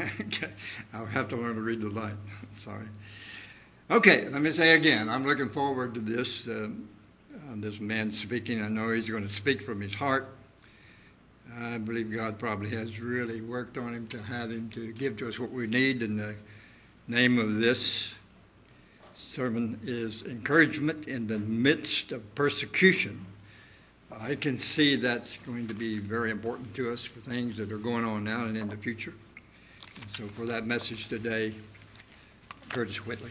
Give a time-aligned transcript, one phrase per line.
[0.20, 0.50] okay.
[0.92, 2.14] I'll have to learn to read the light.
[2.50, 2.86] Sorry.
[3.90, 6.46] Okay, let me say again, I'm looking forward to this.
[6.46, 6.68] Uh,
[7.50, 8.62] uh, this man speaking.
[8.62, 10.28] I know he's going to speak from his heart.
[11.58, 15.28] I believe God probably has really worked on him to have him to give to
[15.28, 16.02] us what we need.
[16.02, 16.36] And the
[17.08, 18.14] name of this
[19.14, 23.26] sermon is Encouragement in the Midst of Persecution.
[24.12, 27.78] I can see that's going to be very important to us for things that are
[27.78, 29.14] going on now and in the future.
[30.08, 31.54] So, for that message today,
[32.68, 33.30] Curtis Whiteley.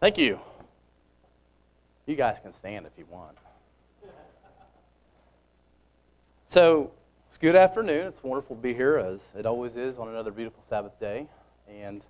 [0.00, 0.40] Thank you.
[2.06, 3.36] You guys can stand if you want.
[6.48, 6.90] So,
[7.28, 8.06] it's good afternoon.
[8.06, 11.28] It's wonderful to be here, as it always is on another beautiful Sabbath day.
[11.68, 12.04] And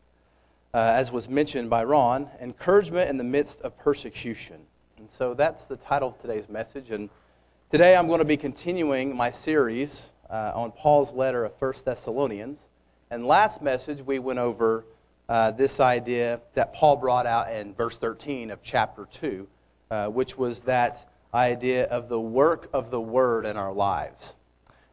[0.73, 4.61] uh, as was mentioned by Ron, encouragement in the midst of persecution.
[4.99, 6.91] And so that's the title of today's message.
[6.91, 7.11] And
[7.71, 12.59] today I'm going to be continuing my series uh, on Paul's letter of 1 Thessalonians.
[13.13, 14.85] And last message we went over
[15.29, 19.47] uh, this idea that Paul brought out in verse 13 of chapter 2,
[19.89, 24.35] uh, which was that idea of the work of the word in our lives.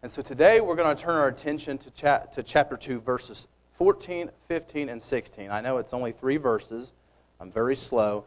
[0.03, 3.47] And so today we're going to turn our attention to, cha- to chapter 2, verses
[3.79, 5.49] 14, 15, and 16.
[5.49, 6.93] I know it's only three verses,
[7.39, 8.25] I'm very slow.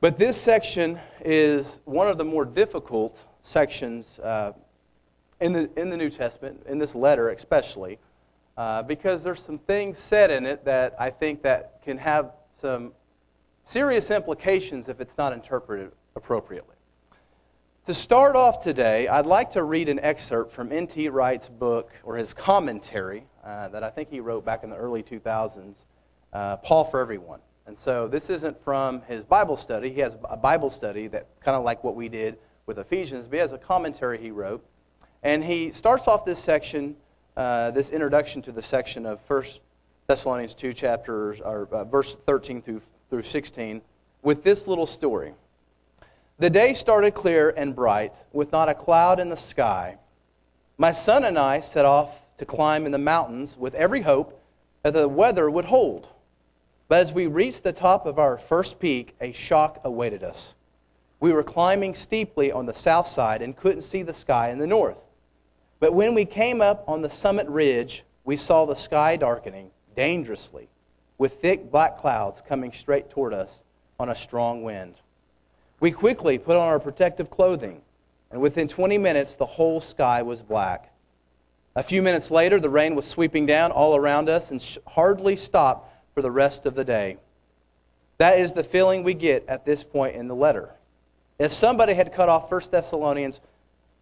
[0.00, 4.52] But this section is one of the more difficult sections uh,
[5.40, 7.98] in, the, in the New Testament, in this letter especially
[8.58, 12.92] uh, because there's some things said in it that I think that can have some
[13.64, 16.74] serious implications if it's not interpreted appropriately.
[17.86, 21.08] To start off today, I'd like to read an excerpt from N.T.
[21.08, 25.04] Wright's book, or his commentary, uh, that I think he wrote back in the early
[25.04, 25.84] 2000s,
[26.32, 27.40] uh, Paul for Everyone.
[27.66, 29.90] And so this isn't from his Bible study.
[29.92, 32.38] He has a Bible study that kind of like what we did
[32.68, 34.64] with Ephesians, but he has a commentary he wrote.
[35.24, 36.94] And he starts off this section
[37.38, 39.44] uh, this introduction to the section of 1
[40.08, 43.80] Thessalonians 2, chapters, or uh, verse 13 through, through 16,
[44.22, 45.34] with this little story.
[46.38, 49.98] The day started clear and bright, with not a cloud in the sky.
[50.78, 54.42] My son and I set off to climb in the mountains with every hope
[54.82, 56.08] that the weather would hold.
[56.88, 60.54] But as we reached the top of our first peak, a shock awaited us.
[61.20, 64.66] We were climbing steeply on the south side and couldn't see the sky in the
[64.66, 65.02] north.
[65.80, 70.68] But when we came up on the summit ridge, we saw the sky darkening dangerously,
[71.16, 73.62] with thick black clouds coming straight toward us
[73.98, 74.94] on a strong wind.
[75.80, 77.82] We quickly put on our protective clothing,
[78.30, 80.92] and within 20 minutes, the whole sky was black.
[81.74, 85.92] A few minutes later, the rain was sweeping down all around us and hardly stopped
[86.14, 87.16] for the rest of the day.
[88.18, 90.74] That is the feeling we get at this point in the letter.
[91.38, 93.40] If somebody had cut off 1 Thessalonians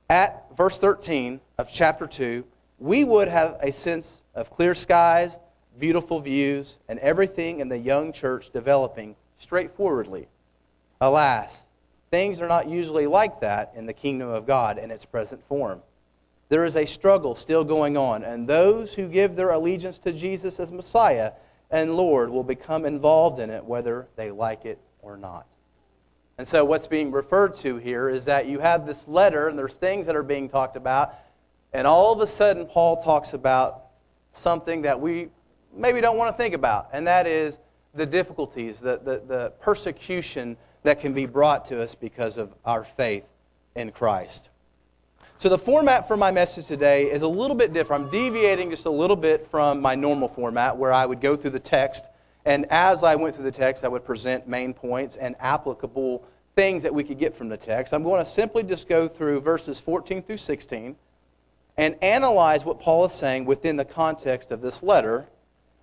[0.09, 2.45] at verse 13 of chapter 2,
[2.79, 5.37] we would have a sense of clear skies,
[5.79, 10.29] beautiful views, and everything in the young church developing straightforwardly.
[11.03, 11.55] Alas,
[12.11, 15.83] things are not usually like that in the kingdom of God in its present form.
[16.49, 20.59] There is a struggle still going on, and those who give their allegiance to Jesus
[20.59, 21.33] as Messiah
[21.71, 25.47] and Lord will become involved in it whether they like it or not.
[26.39, 29.75] And so, what's being referred to here is that you have this letter, and there's
[29.75, 31.15] things that are being talked about,
[31.73, 33.85] and all of a sudden, Paul talks about
[34.35, 35.29] something that we
[35.75, 37.59] maybe don't want to think about, and that is
[37.95, 42.85] the difficulties, the, the, the persecution that can be brought to us because of our
[42.85, 43.25] faith
[43.75, 44.51] in Christ.
[45.39, 48.05] So, the format for my message today is a little bit different.
[48.05, 51.51] I'm deviating just a little bit from my normal format where I would go through
[51.51, 52.05] the text
[52.47, 56.25] and as I went through the text, I would present main points and applicable
[56.55, 57.93] things that we could get from the text.
[57.93, 60.95] I'm going to simply just go through verses 14 through 16
[61.77, 65.27] and analyze what Paul is saying within the context of this letter.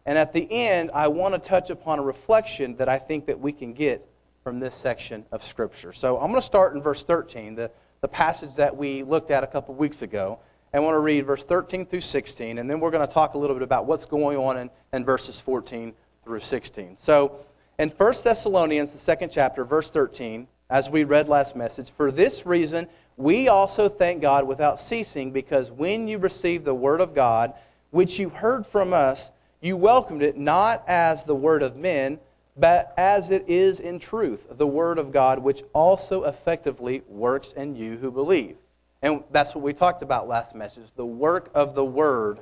[0.05, 3.39] And at the end, I want to touch upon a reflection that I think that
[3.39, 4.07] we can get
[4.41, 5.91] from this section of Scripture.
[5.91, 9.43] So I'm going to start in verse 13, the, the passage that we looked at
[9.43, 10.39] a couple weeks ago.
[10.73, 13.37] I want to read verse 13 through 16, and then we're going to talk a
[13.37, 15.93] little bit about what's going on in, in verses 14
[16.23, 16.97] through 16.
[16.99, 17.39] So,
[17.79, 22.45] in 1 Thessalonians, the second chapter, verse 13, as we read last message, for this
[22.45, 22.87] reason
[23.17, 27.53] we also thank God without ceasing, because when you received the word of God,
[27.91, 29.29] which you heard from us,
[29.61, 32.19] you welcomed it not as the word of men,
[32.57, 37.75] but as it is in truth, the word of God, which also effectively works in
[37.75, 38.57] you who believe.
[39.01, 42.39] And that's what we talked about last message the work of the word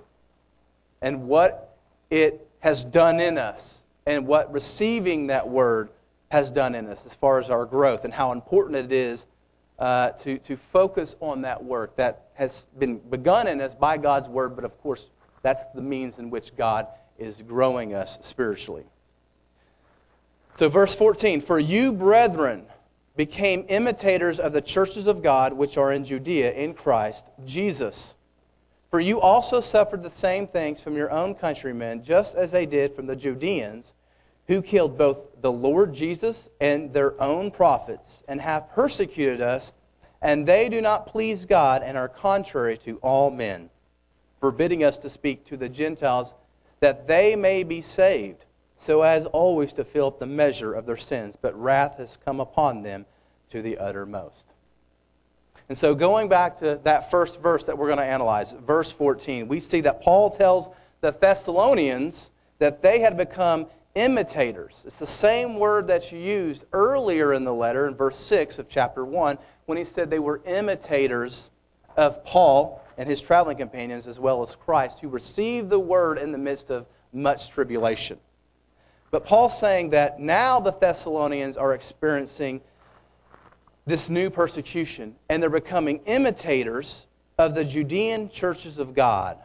[1.02, 1.76] and what
[2.10, 5.90] it has done in us and what receiving that word
[6.30, 9.26] has done in us as far as our growth and how important it is
[9.80, 14.30] uh, to, to focus on that work that has been begun in us by God's
[14.30, 15.10] word, but of course,
[15.42, 16.88] that's the means in which God
[17.18, 18.86] is growing us spiritually.
[20.58, 22.66] So, verse 14 For you, brethren,
[23.16, 28.16] became imitators of the churches of God which are in Judea in Christ Jesus.
[28.92, 32.94] For you also suffered the same things from your own countrymen, just as they did
[32.94, 33.94] from the Judeans,
[34.48, 39.72] who killed both the Lord Jesus and their own prophets, and have persecuted us,
[40.22, 43.70] and they do not please God and are contrary to all men,
[44.42, 46.36] forbidding us to speak to the Gentiles
[46.82, 48.46] that they may be saved
[48.78, 52.40] so as always to fill up the measure of their sins, but wrath has come
[52.40, 53.06] upon them
[53.52, 54.51] to the uttermost.
[55.72, 59.48] And so, going back to that first verse that we're going to analyze, verse 14,
[59.48, 60.68] we see that Paul tells
[61.00, 62.30] the Thessalonians
[62.60, 64.84] that they had become imitators.
[64.86, 69.06] It's the same word that's used earlier in the letter in verse 6 of chapter
[69.06, 71.52] 1 when he said they were imitators
[71.96, 76.34] of Paul and his traveling companions as well as Christ who received the word in
[76.34, 78.20] the midst of much tribulation.
[79.10, 82.60] But Paul's saying that now the Thessalonians are experiencing
[83.86, 87.06] this new persecution, and they're becoming imitators
[87.38, 89.38] of the Judean churches of God.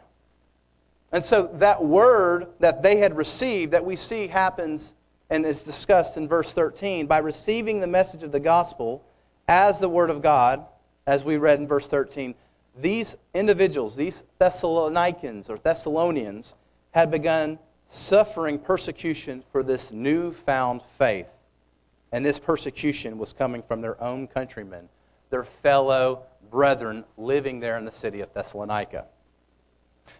[1.11, 4.93] And so that word that they had received, that we see happens
[5.29, 9.03] and is discussed in verse 13, by receiving the message of the gospel
[9.47, 10.65] as the word of God,
[11.05, 12.35] as we read in verse 13,
[12.79, 16.53] these individuals, these Thessalonians or Thessalonians,
[16.91, 17.57] had begun
[17.89, 21.29] suffering persecution for this newfound faith.
[22.11, 24.89] And this persecution was coming from their own countrymen,
[25.29, 29.05] their fellow brethren living there in the city of Thessalonica.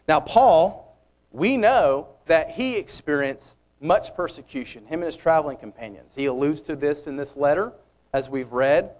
[0.07, 0.97] Now, Paul,
[1.31, 6.11] we know that he experienced much persecution, him and his traveling companions.
[6.15, 7.73] He alludes to this in this letter,
[8.13, 8.91] as we've read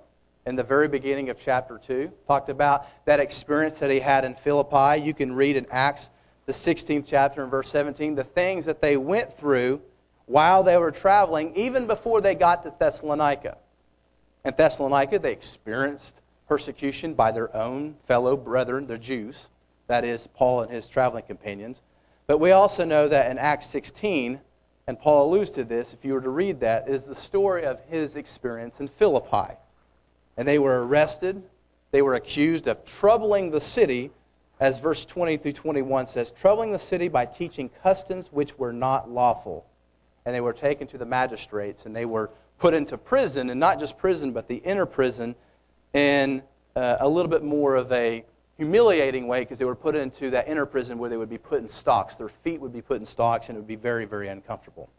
[0.45, 2.11] in the very beginning of chapter 2.
[2.27, 5.01] Talked about that experience that he had in Philippi.
[5.01, 6.09] You can read in Acts
[6.45, 9.81] the 16th chapter and verse 17, the things that they went through
[10.27, 13.57] while they were traveling, even before they got to Thessalonica.
[14.45, 19.47] In Thessalonica, they experienced persecution by their own fellow brethren, the Jews,
[19.87, 21.81] that is, Paul and his traveling companions.
[22.27, 24.39] But we also know that in Acts 16,
[24.87, 27.79] and Paul alludes to this, if you were to read that, is the story of
[27.89, 29.55] his experience in Philippi.
[30.37, 31.41] And they were arrested,
[31.91, 34.11] they were accused of troubling the city
[34.59, 39.09] as verse 20 through 21 says, troubling the city by teaching customs which were not
[39.09, 39.65] lawful.
[40.27, 42.29] And they were taken to the magistrates, and they were
[42.59, 45.35] put into prison, and not just prison, but the inner prison,
[45.93, 46.43] in
[46.75, 48.25] uh, a little bit more of a
[48.57, 51.61] humiliating way, because they were put into that inner prison where they would be put
[51.61, 52.15] in stocks.
[52.15, 54.89] Their feet would be put in stocks, and it would be very, very uncomfortable.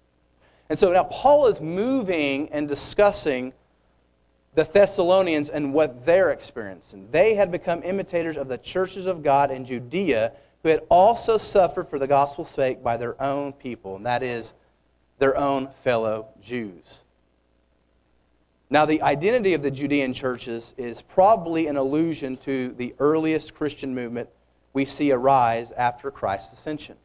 [0.70, 3.52] And so now Paul is moving and discussing
[4.54, 7.06] the Thessalonians and what they're experiencing.
[7.10, 10.32] They had become imitators of the churches of God in Judea
[10.62, 14.54] who had also suffered for the gospel's sake by their own people, and that is
[15.18, 17.02] their own fellow Jews.
[18.70, 23.94] Now, the identity of the Judean churches is probably an allusion to the earliest Christian
[23.94, 24.28] movement
[24.74, 26.96] we see arise after Christ's ascension.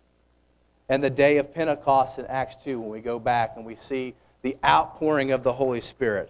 [0.89, 4.13] And the day of Pentecost in Acts 2, when we go back and we see
[4.41, 6.29] the outpouring of the Holy Spirit.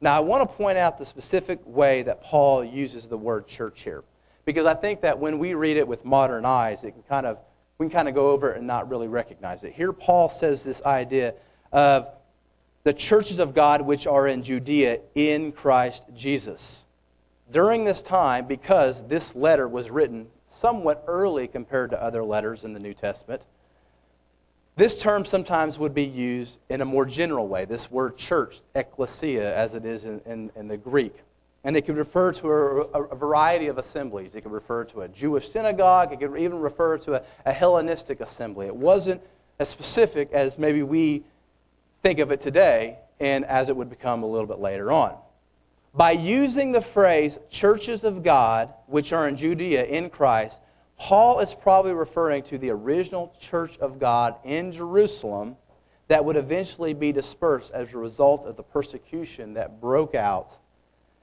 [0.00, 3.82] Now, I want to point out the specific way that Paul uses the word church
[3.82, 4.04] here,
[4.44, 7.38] because I think that when we read it with modern eyes, it can kind of
[7.80, 9.72] we can kind of go over it and not really recognize it.
[9.72, 11.32] Here, Paul says this idea
[11.72, 12.08] of
[12.82, 16.84] the churches of God which are in Judea in Christ Jesus.
[17.50, 20.26] During this time, because this letter was written
[20.60, 23.40] somewhat early compared to other letters in the New Testament,
[24.76, 29.56] this term sometimes would be used in a more general way, this word church, ecclesia,
[29.56, 31.14] as it is in, in, in the Greek.
[31.62, 34.34] And it could refer to a, a, variety of assemblies.
[34.34, 36.12] It could refer to a Jewish synagogue.
[36.12, 38.66] It could even refer to a, a Hellenistic assembly.
[38.66, 39.20] It wasn't
[39.58, 41.22] as specific as maybe we
[42.02, 45.16] think of it today and as it would become a little bit later on.
[45.92, 50.60] By using the phrase churches of God, which are in Judea in Christ,
[50.96, 55.56] Paul is probably referring to the original church of God in Jerusalem
[56.08, 60.59] that would eventually be dispersed as a result of the persecution that broke out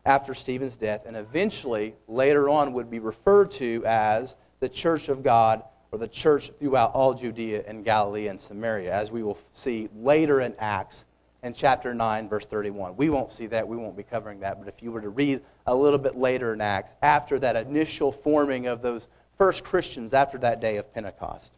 [0.07, 5.21] after Stephen's death and eventually later on would be referred to as the church of
[5.21, 5.61] God
[5.91, 10.39] or the church throughout all Judea and Galilee and Samaria, as we will see later
[10.39, 11.03] in Acts
[11.43, 12.95] in chapter 9, verse 31.
[12.95, 13.67] We won't see that.
[13.67, 14.57] We won't be covering that.
[14.59, 18.11] But if you were to read a little bit later in Acts, after that initial
[18.11, 21.51] forming of those first Christians after that day of Pentecost.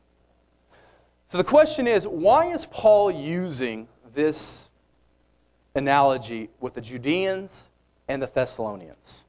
[1.28, 4.70] So the question is why is Paul using this
[5.76, 7.70] analogy with the Judeans
[8.10, 9.24] and the Thessalonians.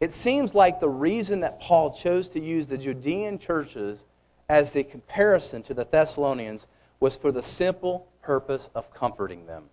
[0.00, 4.04] It seems like the reason that Paul chose to use the Judean churches
[4.48, 6.66] as the comparison to the Thessalonians
[6.98, 9.64] was for the simple purpose of comforting them.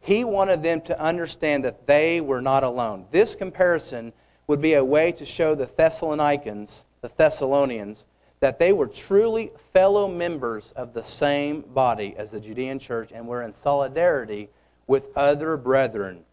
[0.00, 3.06] He wanted them to understand that they were not alone.
[3.10, 4.12] This comparison
[4.46, 8.06] would be a way to show the Thessalonians, the Thessalonians,
[8.40, 13.26] that they were truly fellow members of the same body as the Judean church and
[13.26, 14.48] were in solidarity
[14.86, 16.24] with other brethren.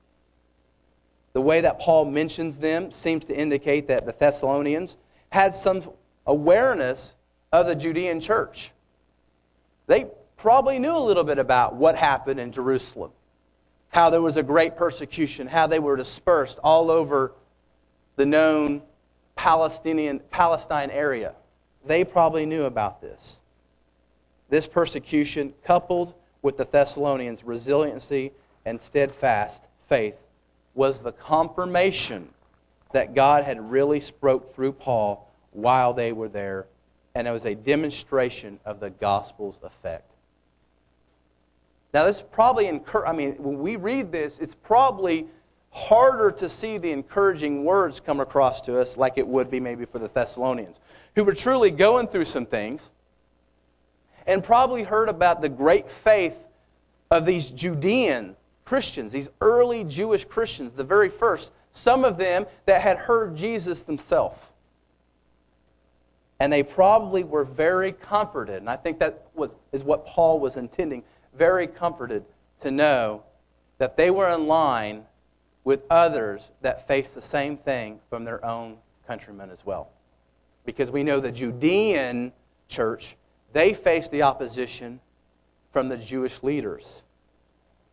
[1.34, 4.98] The way that Paul mentions them seems to indicate that the Thessalonians
[5.30, 5.90] had some
[6.28, 7.14] awareness
[7.52, 8.72] of the Judean church.
[9.88, 13.12] They probably knew a little bit about what happened in Jerusalem,
[13.90, 17.34] how there was a great persecution, how they were dispersed all over
[18.16, 18.82] the known
[19.36, 21.34] Palestinian Palestine area.
[21.86, 23.38] They probably knew about this.
[24.50, 28.32] This persecution, coupled with the Thessalonians' resiliency
[28.66, 30.16] and steadfast faith,
[30.74, 32.30] was the confirmation
[32.94, 36.68] that God had really spoke through Paul while they were there,
[37.16, 40.12] and it was a demonstration of the gospel's effect.
[41.94, 45.28] Now, this probably, incur- I mean, when we read this, it's probably
[45.72, 49.86] harder to see the encouraging words come across to us like it would be maybe
[49.86, 50.78] for the Thessalonians,
[51.16, 52.92] who were truly going through some things
[54.28, 56.36] and probably heard about the great faith
[57.10, 58.36] of these Judean
[58.72, 63.84] Christians, these early Jewish Christians, the very first, some of them that had heard Jesus
[63.84, 64.40] themselves.
[66.40, 70.56] And they probably were very comforted, and I think that was, is what Paul was
[70.56, 71.04] intending,
[71.38, 72.24] very comforted
[72.62, 73.24] to know
[73.78, 75.04] that they were in line
[75.66, 79.90] with others that faced the same thing from their own countrymen as well.
[80.64, 82.32] Because we know the Judean
[82.70, 83.18] church,
[83.52, 85.02] they faced the opposition
[85.74, 87.04] from the Jewish leaders.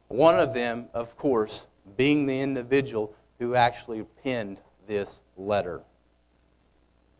[0.09, 5.83] One of them, of course, being the individual who actually penned this letter.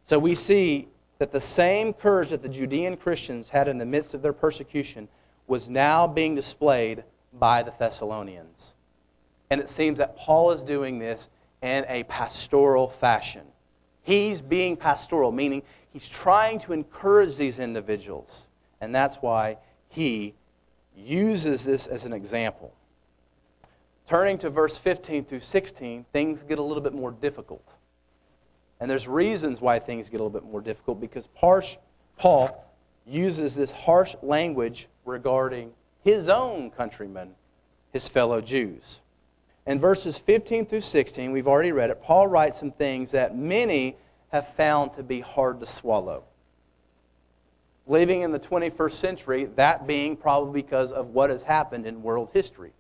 [0.07, 4.15] So we see that the same courage that the Judean Christians had in the midst
[4.15, 5.09] of their persecution
[5.47, 7.05] was now being displayed
[7.39, 8.75] by the Thessalonians.
[9.51, 11.29] And it seems that Paul is doing this
[11.63, 13.43] in a pastoral fashion.
[14.03, 18.47] He's being pastoral, meaning he's trying to encourage these individuals.
[18.81, 20.35] And that's why he
[20.97, 22.73] uses this as an example.
[24.09, 27.75] Turning to verse 15 through 16, things get a little bit more difficult.
[28.81, 31.29] And there's reasons why things get a little bit more difficult because
[32.17, 32.65] Paul
[33.07, 35.73] uses this harsh language regarding
[36.05, 37.35] his own countrymen,
[37.93, 39.01] his fellow Jews.
[39.67, 43.95] In verses 15 through 16, we've already read it, Paul writes some things that many
[44.33, 46.25] have found to be hard to swallow.
[47.87, 52.31] Living in the 21st century, that being probably because of what has happened in world
[52.33, 52.73] history.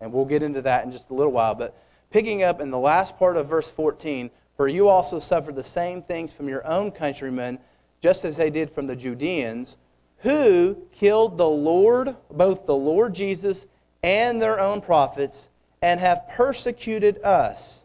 [0.00, 1.54] And we'll get into that in just a little while.
[1.54, 1.76] But
[2.10, 6.02] picking up in the last part of verse 14, for you also suffered the same
[6.02, 7.58] things from your own countrymen,
[8.00, 9.76] just as they did from the Judeans,
[10.18, 13.66] who killed the Lord, both the Lord Jesus
[14.02, 15.48] and their own prophets
[15.82, 17.84] and have persecuted us.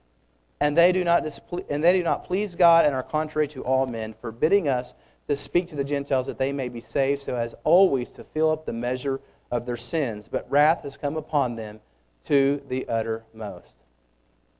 [0.61, 3.63] And they, do not disple- and they do not please God and are contrary to
[3.63, 4.93] all men, forbidding us
[5.27, 8.51] to speak to the Gentiles that they may be saved, so as always to fill
[8.51, 10.27] up the measure of their sins.
[10.29, 11.79] But wrath has come upon them
[12.29, 13.73] to the uttermost.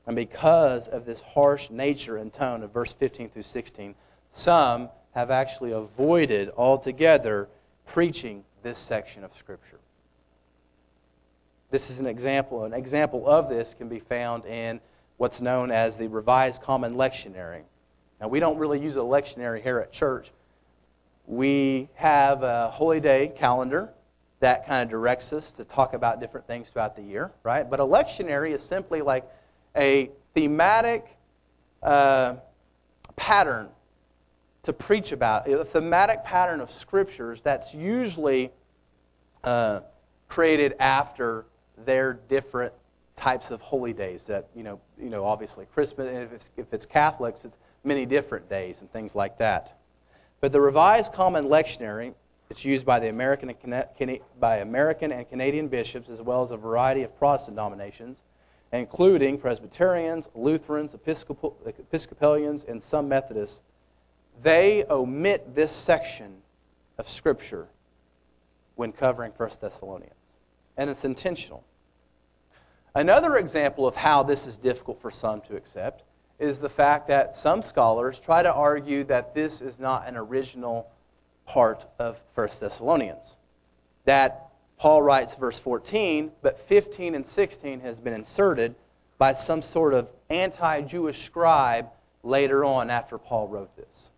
[0.06, 3.94] And because of this harsh nature and tone of verse 15 through 16,
[4.32, 7.48] some have actually avoided altogether
[7.86, 9.78] preaching this section of Scripture.
[11.70, 12.64] This is an example.
[12.64, 14.80] An example of this can be found in
[15.18, 17.62] what's known as the Revised Common Lectionary.
[18.20, 20.32] Now, we don't really use a lectionary here at church.
[21.28, 23.90] We have a holy day calendar
[24.40, 27.68] that kind of directs us to talk about different things throughout the year, right?
[27.68, 29.24] But a lectionary is simply like
[29.76, 31.06] a thematic
[31.82, 32.36] uh,
[33.16, 33.68] pattern
[34.62, 38.50] to preach about, a thematic pattern of scriptures that's usually
[39.44, 39.80] uh,
[40.28, 41.46] created after
[41.84, 42.72] their different
[43.16, 46.72] types of holy days that, you know, you know obviously Christmas, and if it's, if
[46.72, 49.78] it's Catholics, it's many different days and things like that.
[50.40, 52.14] But the Revised Common Lectionary,
[52.50, 56.56] it's used by, the American and, by American and Canadian bishops as well as a
[56.56, 58.22] variety of Protestant denominations,
[58.72, 63.62] including Presbyterians, Lutherans, Episcopal, Episcopalians, and some Methodists.
[64.42, 66.38] They omit this section
[66.98, 67.68] of Scripture
[68.74, 70.14] when covering 1 Thessalonians.
[70.76, 71.64] And it's intentional.
[72.94, 76.02] Another example of how this is difficult for some to accept
[76.40, 80.90] is the fact that some scholars try to argue that this is not an original
[81.50, 83.36] part of 1 Thessalonians.
[84.04, 88.76] That Paul writes verse 14, but 15 and 16 has been inserted
[89.18, 91.88] by some sort of anti Jewish scribe
[92.22, 94.10] later on after Paul wrote this.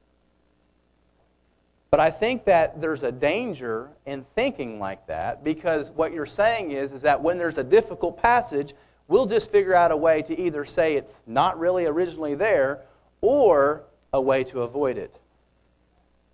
[1.91, 6.73] But I think that there's a danger in thinking like that because what you're saying
[6.73, 8.75] is, is that when there's a difficult passage,
[9.09, 12.83] we'll just figure out a way to either say it's not really originally there
[13.23, 15.19] or a way to avoid it.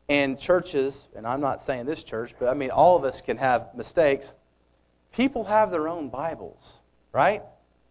[0.09, 3.37] And churches, and I'm not saying this church, but I mean all of us can
[3.37, 4.35] have mistakes.
[5.13, 6.79] People have their own Bibles,
[7.13, 7.43] right?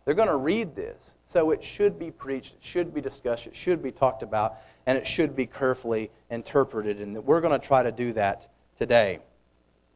[0.05, 1.17] They're going to read this.
[1.27, 4.97] So it should be preached, it should be discussed, it should be talked about, and
[4.97, 7.01] it should be carefully interpreted.
[7.01, 8.47] And we're going to try to do that
[8.77, 9.19] today.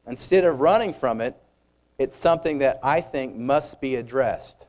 [0.06, 1.38] Instead of running from it,
[1.98, 4.66] it's something that I think must be addressed.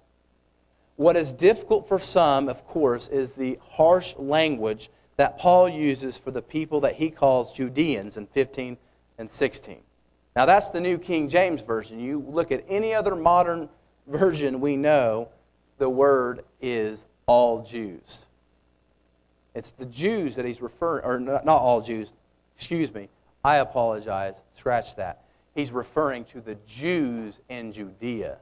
[0.97, 4.91] What is difficult for some, of course, is the harsh language
[5.23, 8.77] that Paul uses for the people that he calls Judeans in 15
[9.19, 9.79] and 16.
[10.35, 12.01] Now, that's the New King James Version.
[12.01, 13.69] You look at any other modern
[14.09, 15.29] version, we know
[15.79, 18.27] the word is all Jews.
[19.55, 22.11] It's the Jews that he's referring, or not, not all Jews,
[22.57, 23.09] excuse me,
[23.45, 25.23] I apologize, scratch that.
[25.55, 28.39] He's referring to the Jews in Judea.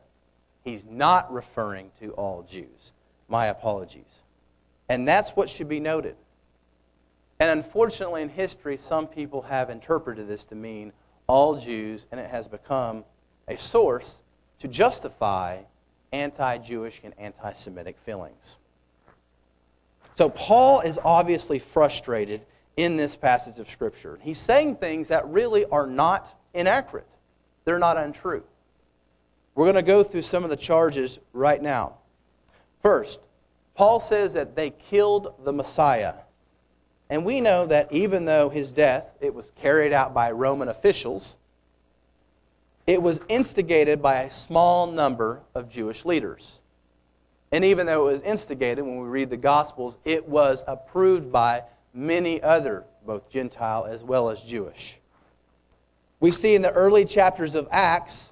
[0.64, 2.92] He's not referring to all Jews.
[3.28, 4.22] My apologies.
[4.88, 6.16] And that's what should be noted.
[7.40, 10.92] And unfortunately, in history, some people have interpreted this to mean
[11.26, 13.02] all Jews, and it has become
[13.48, 14.18] a source
[14.60, 15.60] to justify
[16.12, 18.58] anti Jewish and anti Semitic feelings.
[20.12, 22.42] So, Paul is obviously frustrated
[22.76, 24.18] in this passage of Scripture.
[24.22, 27.08] He's saying things that really are not inaccurate,
[27.64, 28.42] they're not untrue.
[29.54, 31.94] We're going to go through some of the charges right now.
[32.82, 33.20] First,
[33.74, 36.14] Paul says that they killed the Messiah.
[37.10, 41.36] And we know that even though his death, it was carried out by Roman officials,
[42.86, 46.60] it was instigated by a small number of Jewish leaders.
[47.52, 51.64] And even though it was instigated, when we read the Gospels, it was approved by
[51.92, 54.98] many other, both Gentile as well as Jewish.
[56.20, 58.30] We see in the early chapters of Acts,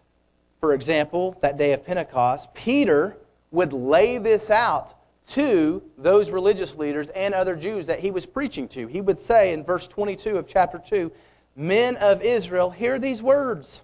[0.61, 3.17] for example, that day of Pentecost, Peter
[3.51, 4.95] would lay this out
[5.29, 8.87] to those religious leaders and other Jews that he was preaching to.
[8.87, 11.13] He would say in verse 22 of chapter 2,
[11.55, 13.83] Men of Israel, hear these words.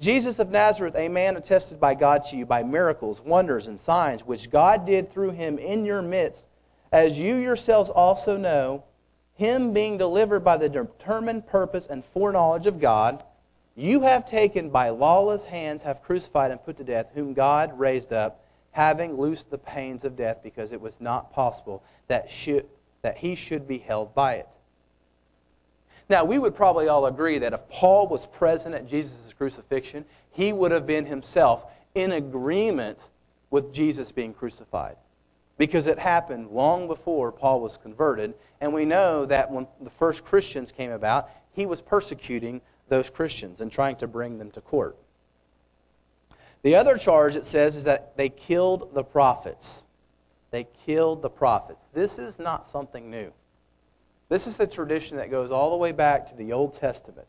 [0.00, 4.24] Jesus of Nazareth, a man attested by God to you by miracles, wonders, and signs,
[4.24, 6.44] which God did through him in your midst,
[6.92, 8.84] as you yourselves also know,
[9.34, 13.24] him being delivered by the determined purpose and foreknowledge of God,
[13.76, 18.12] you have taken by lawless hands, have crucified and put to death, whom God raised
[18.12, 18.37] up,
[18.72, 22.66] having loosed the pains of death, because it was not possible that, should,
[23.02, 24.48] that he should be held by it.
[26.08, 30.52] Now, we would probably all agree that if Paul was present at Jesus' crucifixion, he
[30.52, 33.10] would have been himself in agreement
[33.50, 34.96] with Jesus being crucified.
[35.58, 40.24] Because it happened long before Paul was converted, and we know that when the first
[40.24, 44.96] Christians came about, he was persecuting those Christians and trying to bring them to court.
[46.62, 49.84] The other charge it says is that they killed the prophets.
[50.50, 51.84] They killed the prophets.
[51.92, 53.32] This is not something new.
[54.28, 57.28] This is a tradition that goes all the way back to the Old Testament.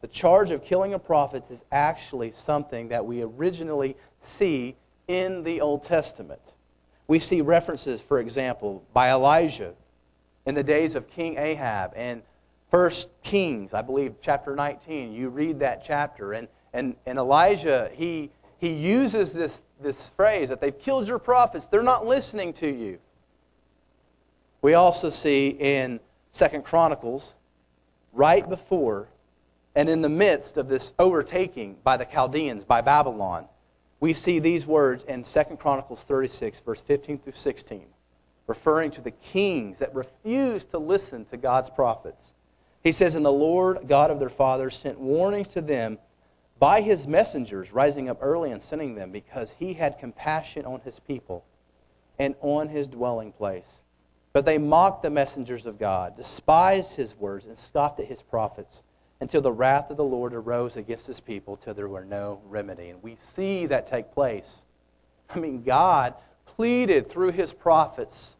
[0.00, 4.76] The charge of killing a prophet is actually something that we originally see
[5.08, 6.40] in the Old Testament.
[7.06, 9.74] We see references, for example, by Elijah
[10.46, 12.22] in the days of King Ahab and
[12.70, 15.12] First Kings, I believe, chapter 19.
[15.12, 20.60] You read that chapter, and, and, and Elijah, he, he uses this, this phrase that
[20.60, 22.98] they've killed your prophets, they're not listening to you.
[24.60, 26.00] We also see in
[26.32, 27.32] Second Chronicles,
[28.12, 29.08] right before
[29.76, 33.46] and in the midst of this overtaking by the Chaldeans, by Babylon,
[34.00, 37.84] we see these words in Second Chronicles 36, verse 15 through 16,
[38.46, 42.32] referring to the kings that refused to listen to God's prophets.
[42.82, 45.98] He says, And the Lord God of their fathers sent warnings to them
[46.58, 51.00] by his messengers, rising up early and sending them, because he had compassion on his
[51.00, 51.44] people
[52.18, 53.82] and on his dwelling place.
[54.32, 58.82] But they mocked the messengers of God, despised his words, and scoffed at his prophets
[59.20, 62.90] until the wrath of the Lord arose against his people till there were no remedy.
[62.90, 64.64] And we see that take place.
[65.30, 66.14] I mean, God
[66.46, 68.34] pleaded through his prophets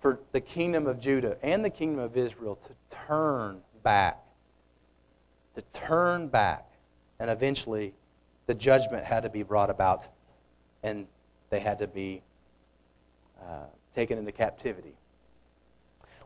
[0.00, 4.22] for the kingdom of Judah and the kingdom of Israel to turn back.
[5.54, 6.68] To turn back.
[7.20, 7.94] And eventually,
[8.46, 10.06] the judgment had to be brought about,
[10.82, 11.06] and
[11.50, 12.22] they had to be
[13.40, 14.94] uh, taken into captivity.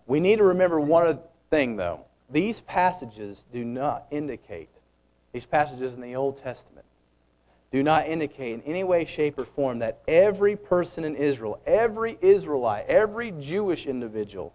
[0.07, 1.19] We need to remember one
[1.51, 2.01] thing, though.
[2.31, 4.69] These passages do not indicate,
[5.33, 6.85] these passages in the Old Testament,
[7.71, 12.17] do not indicate in any way, shape, or form that every person in Israel, every
[12.23, 14.55] Israelite, every Jewish individual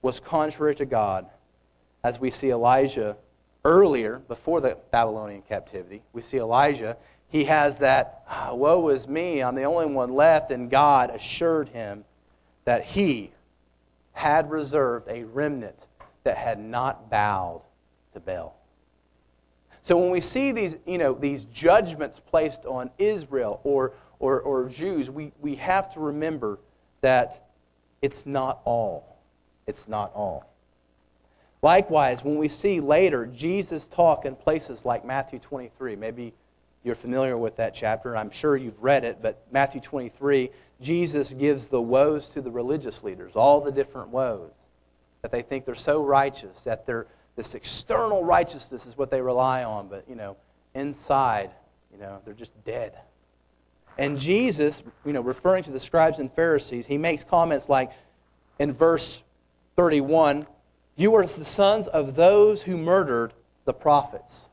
[0.00, 1.26] was contrary to God,
[2.02, 3.16] as we see Elijah
[3.66, 6.00] earlier, before the Babylonian captivity.
[6.12, 6.96] We see Elijah.
[7.28, 11.68] He has that, oh, woe is me, I'm the only one left, and God assured
[11.70, 12.04] him
[12.64, 13.32] that he
[14.12, 15.88] had reserved a remnant
[16.22, 17.62] that had not bowed
[18.12, 18.56] to Baal.
[19.82, 24.68] So when we see these, you know, these judgments placed on Israel or, or, or
[24.68, 26.60] Jews, we, we have to remember
[27.00, 27.48] that
[28.00, 29.18] it's not all.
[29.66, 30.48] It's not all.
[31.62, 36.32] Likewise, when we see later Jesus talk in places like Matthew 23, maybe
[36.84, 41.66] you're familiar with that chapter, I'm sure you've read it, but Matthew 23, Jesus gives
[41.66, 44.52] the woes to the religious leaders, all the different woes,
[45.22, 49.62] that they think they're so righteous, that they're this external righteousness is what they rely
[49.62, 50.36] on, but, you know,
[50.74, 51.50] inside,
[51.92, 52.96] you know, they're just dead.
[53.98, 57.92] And Jesus, you know, referring to the scribes and Pharisees, he makes comments like
[58.58, 59.22] in verse
[59.76, 60.46] 31,
[60.96, 64.46] you are the sons of those who murdered the prophets.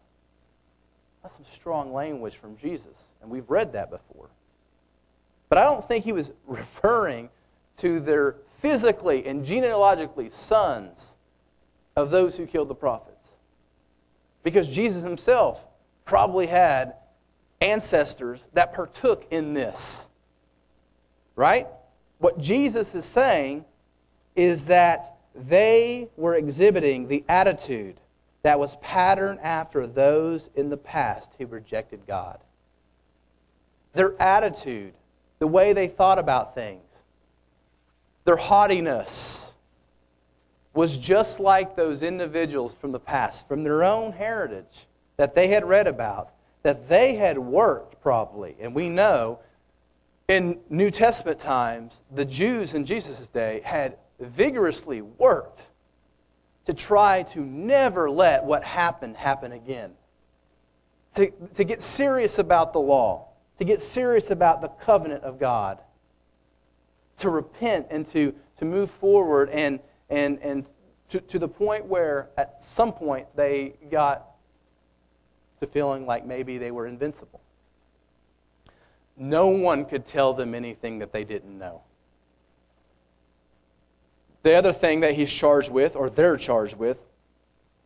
[1.22, 4.30] That's some strong language from Jesus, and we've read that before.
[5.48, 7.30] But I don't think he was referring
[7.78, 11.16] to their physically and genealogically sons
[11.96, 13.30] of those who killed the prophets.
[14.44, 15.66] Because Jesus himself
[16.06, 16.96] probably had
[17.62, 20.10] ancestors that partook in this.
[21.36, 21.68] Right?
[22.20, 23.66] What Jesus is saying
[24.36, 28.00] is that they were exhibiting the attitude
[28.44, 32.40] that was patterned after those in the past who rejected God.
[33.94, 34.94] Their attitude,
[35.40, 36.82] the way they thought about things,
[38.26, 39.54] their haughtiness,
[40.74, 45.64] was just like those individuals from the past, from their own heritage that they had
[45.64, 46.32] read about,
[46.64, 48.56] that they had worked probably.
[48.60, 49.40] And we know
[50.28, 55.68] in New Testament times, the Jews in Jesus' day had vigorously worked
[56.66, 59.92] to try to never let what happened happen again.
[61.16, 63.28] To, to get serious about the law,
[63.60, 65.80] to get serious about the covenant of God,
[67.20, 69.80] to repent and to, to move forward and
[70.14, 70.70] and, and
[71.10, 74.28] to, to the point where at some point they got
[75.60, 77.42] to feeling like maybe they were invincible.
[79.18, 81.82] No one could tell them anything that they didn't know.
[84.44, 86.98] The other thing that he's charged with, or they're charged with,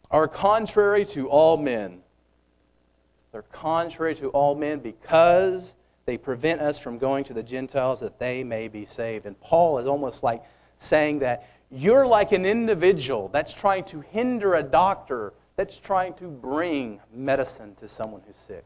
[0.10, 2.00] are contrary to all men.
[3.32, 8.17] They're contrary to all men because they prevent us from going to the Gentiles that
[8.17, 9.26] they may be saved.
[9.26, 10.41] And Paul is almost like
[10.80, 16.28] saying that you're like an individual that's trying to hinder a doctor that's trying to
[16.28, 18.65] bring medicine to someone who's sick.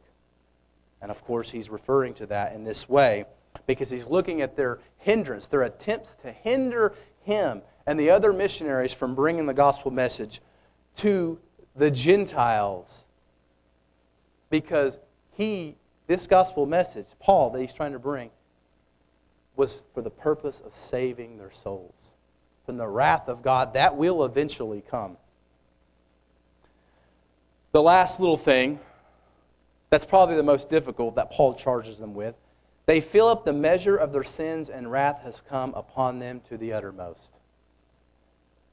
[1.01, 3.25] And of course, he's referring to that in this way
[3.65, 8.93] because he's looking at their hindrance, their attempts to hinder him and the other missionaries
[8.93, 10.41] from bringing the gospel message
[10.97, 11.39] to
[11.75, 13.05] the Gentiles.
[14.49, 14.97] Because
[15.31, 15.75] he,
[16.07, 18.29] this gospel message, Paul, that he's trying to bring,
[19.55, 22.13] was for the purpose of saving their souls
[22.65, 25.17] from the wrath of God that will eventually come.
[27.71, 28.79] The last little thing
[29.89, 32.35] that's probably the most difficult that Paul charges them with
[32.85, 36.57] they fill up the measure of their sins, and wrath has come upon them to
[36.57, 37.31] the uttermost.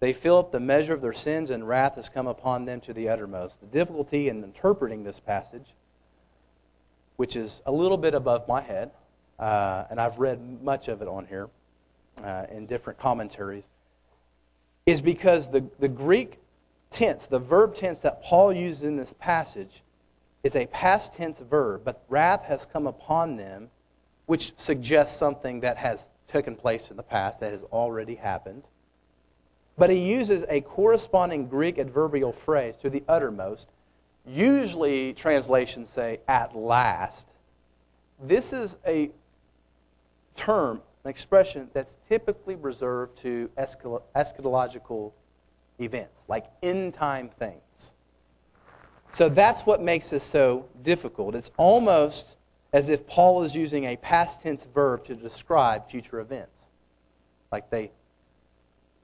[0.01, 2.93] They fill up the measure of their sins, and wrath has come upon them to
[2.93, 3.61] the uttermost.
[3.61, 5.75] The difficulty in interpreting this passage,
[7.17, 8.93] which is a little bit above my head,
[9.39, 11.49] uh, and I've read much of it on here
[12.23, 13.65] uh, in different commentaries,
[14.87, 16.39] is because the, the Greek
[16.91, 19.83] tense, the verb tense that Paul uses in this passage,
[20.45, 23.69] is a past tense verb, but wrath has come upon them,
[24.27, 28.63] which suggests something that has taken place in the past, that has already happened.
[29.79, 33.69] But he uses a corresponding Greek adverbial phrase to the uttermost.
[34.27, 37.29] Usually, translations say at last.
[38.21, 39.11] This is a
[40.35, 45.13] term an expression that's typically reserved to eschatological
[45.79, 47.93] events, like end time things.
[49.13, 51.35] So that's what makes this so difficult.
[51.35, 52.37] It's almost
[52.73, 56.59] as if Paul is using a past tense verb to describe future events.
[57.51, 57.91] Like they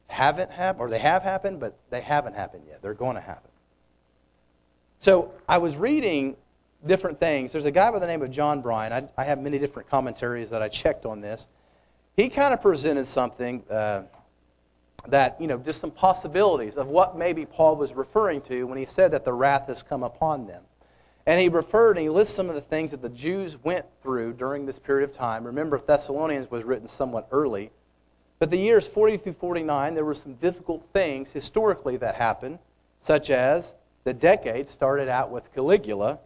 [0.07, 2.83] haven't happened, or they have happened, but they haven't happened yet.
[2.83, 3.51] They're going to happen.
[5.01, 6.37] So I was reading
[6.87, 7.53] different things.
[7.53, 8.93] There's a guy by the name of John Byron.
[8.93, 11.47] I, I have many different commentaries that I checked on this
[12.17, 14.03] he kind of presented something uh,
[15.09, 18.87] that, you know, just some possibilities of what maybe Paul was referring to when he
[18.87, 20.62] said that the wrath has come upon them.
[21.27, 24.35] And he referred and he lists some of the things that the Jews went through
[24.35, 25.45] during this period of time.
[25.45, 27.71] Remember, Thessalonians was written somewhat early.
[28.38, 32.59] But the years 40 through 49, there were some difficult things historically that happened,
[33.01, 36.18] such as the decade started out with Caligula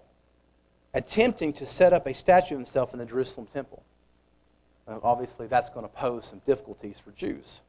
[0.94, 3.82] attempting to set up a statue of himself in the Jerusalem temple.
[4.88, 7.60] Now, obviously, that's going to pose some difficulties for Jews.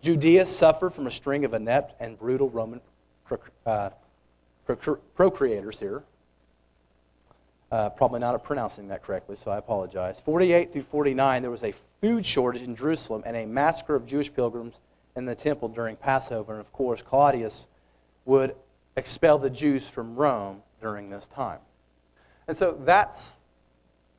[0.00, 2.80] Judea suffered from a string of inept and brutal Roman
[3.66, 3.90] uh,
[4.68, 6.04] procreators here.
[7.70, 10.20] Uh, probably not pronouncing that correctly, so I apologize.
[10.24, 14.32] 48 through 49, there was a food shortage in Jerusalem and a massacre of Jewish
[14.32, 14.74] pilgrims
[15.16, 16.52] in the temple during Passover.
[16.52, 17.68] And of course, Claudius
[18.24, 18.54] would
[18.96, 21.58] expel the Jews from Rome during this time.
[22.46, 23.36] And so that's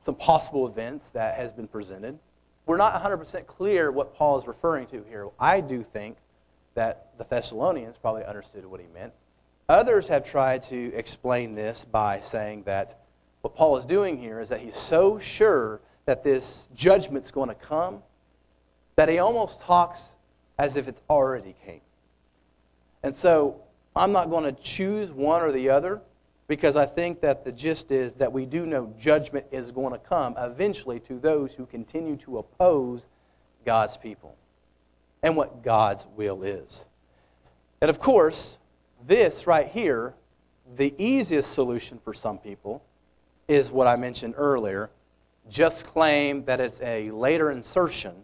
[0.06, 2.20] some possible events that has been presented.
[2.66, 5.28] We're not 100% clear what Paul is referring to here.
[5.40, 6.18] I do think
[6.76, 9.14] that the Thessalonians probably understood what he meant.
[9.68, 13.00] Others have tried to explain this by saying that
[13.42, 17.56] what Paul is doing here is that he's so sure that this judgment's going to
[17.56, 18.02] come
[18.96, 20.04] that he almost talks
[20.58, 21.80] as if it's already came.
[23.02, 23.62] And so
[23.96, 26.02] I'm not going to choose one or the other
[26.48, 30.00] because I think that the gist is that we do know judgment is going to
[30.00, 33.08] come eventually to those who continue to oppose
[33.66, 34.36] God's people
[35.24, 36.84] and what God's will is.
[37.82, 38.58] And of course,
[39.08, 40.14] this right here,
[40.76, 42.84] the easiest solution for some people
[43.50, 44.90] is what I mentioned earlier.
[45.50, 48.24] Just claim that it's a later insertion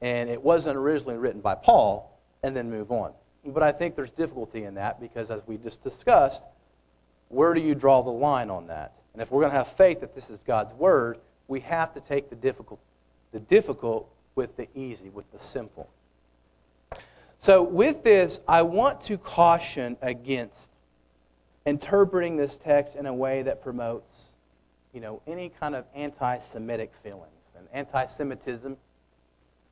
[0.00, 3.12] and it wasn't originally written by Paul, and then move on.
[3.44, 6.42] But I think there's difficulty in that because, as we just discussed,
[7.28, 8.92] where do you draw the line on that?
[9.12, 12.00] And if we're going to have faith that this is God's word, we have to
[12.00, 12.80] take the difficult,
[13.32, 15.88] the difficult with the easy, with the simple.
[17.38, 20.68] So, with this, I want to caution against
[21.64, 24.35] interpreting this text in a way that promotes
[24.96, 27.26] you know, any kind of anti Semitic feelings.
[27.54, 28.78] And anti Semitism,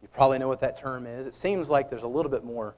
[0.03, 1.27] you probably know what that term is.
[1.27, 2.75] It seems like there's a little bit more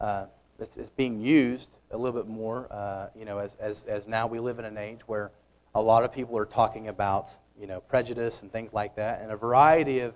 [0.00, 0.24] uh,
[0.58, 4.40] that's, being used a little bit more, uh, you know, as, as, as now we
[4.40, 5.30] live in an age where
[5.76, 7.28] a lot of people are talking about,
[7.60, 10.12] you know, prejudice and things like that in a variety of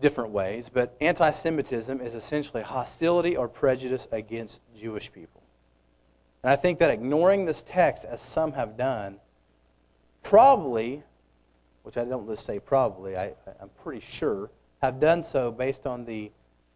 [0.00, 0.70] different ways.
[0.72, 5.42] But anti Semitism is essentially hostility or prejudice against Jewish people.
[6.42, 9.18] And I think that ignoring this text, as some have done,
[10.22, 11.02] probably,
[11.82, 14.50] which I don't just say probably, I, I'm pretty sure,
[14.82, 16.30] have done so based on the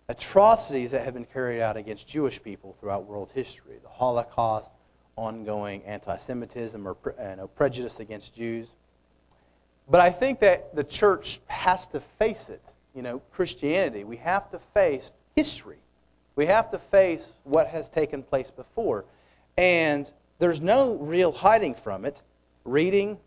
[0.09, 4.71] atrocities that have been carried out against Jewish people throughout world history the Holocaust,
[5.17, 8.69] ongoing anti Semitism or you know, prejudice against Jews.
[9.89, 12.63] But I think that the church has to face it.
[12.95, 15.79] You know, Christianity, we have to face history.
[16.37, 19.05] We have to face what has taken place before.
[19.57, 22.21] And there's no real hiding from it.
[22.65, 23.19] Reading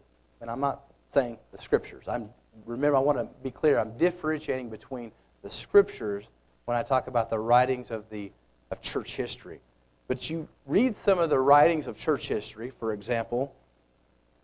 [0.45, 2.05] and I'm not saying the scriptures.
[2.07, 2.29] I'm
[2.67, 3.79] remember I want to be clear.
[3.79, 6.29] I'm differentiating between the scriptures
[6.65, 8.31] when I talk about the writings of the
[8.69, 9.59] of church history.
[10.07, 13.55] But you read some of the writings of church history, for example,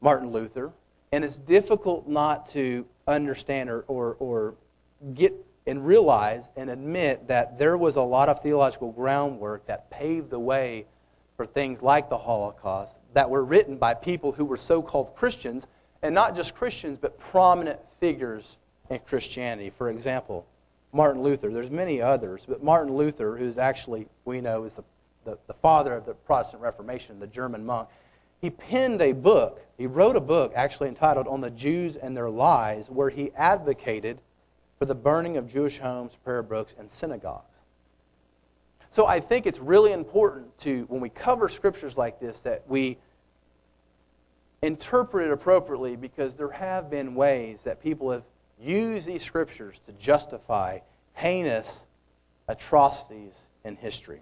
[0.02, 0.72] Martin Luther,
[1.12, 4.56] and it's difficult not to understand or, or, or
[5.14, 5.36] get
[5.68, 10.40] and realize and admit that there was a lot of theological groundwork that paved the
[10.40, 10.88] way
[11.38, 15.68] for things like the Holocaust that were written by people who were so called Christians
[16.04, 18.58] and not just Christians, but prominent figures
[18.90, 19.72] in Christianity.
[19.78, 20.46] For example,
[20.94, 21.52] Martin Luther.
[21.52, 24.84] There's many others, but Martin Luther, who's actually, we know, is the,
[25.26, 27.88] the, the father of the Protestant Reformation, the German monk,
[28.42, 29.62] he penned a book.
[29.78, 34.20] He wrote a book actually entitled On the Jews and Their Lies, where he advocated
[34.80, 37.46] for the burning of Jewish homes, prayer books, and synagogues.
[38.92, 42.98] So I think it's really important to, when we cover scriptures like this, that we
[44.62, 48.24] interpret it appropriately because there have been ways that people have
[48.60, 50.80] used these scriptures to justify
[51.14, 51.82] heinous
[52.48, 54.22] atrocities in history.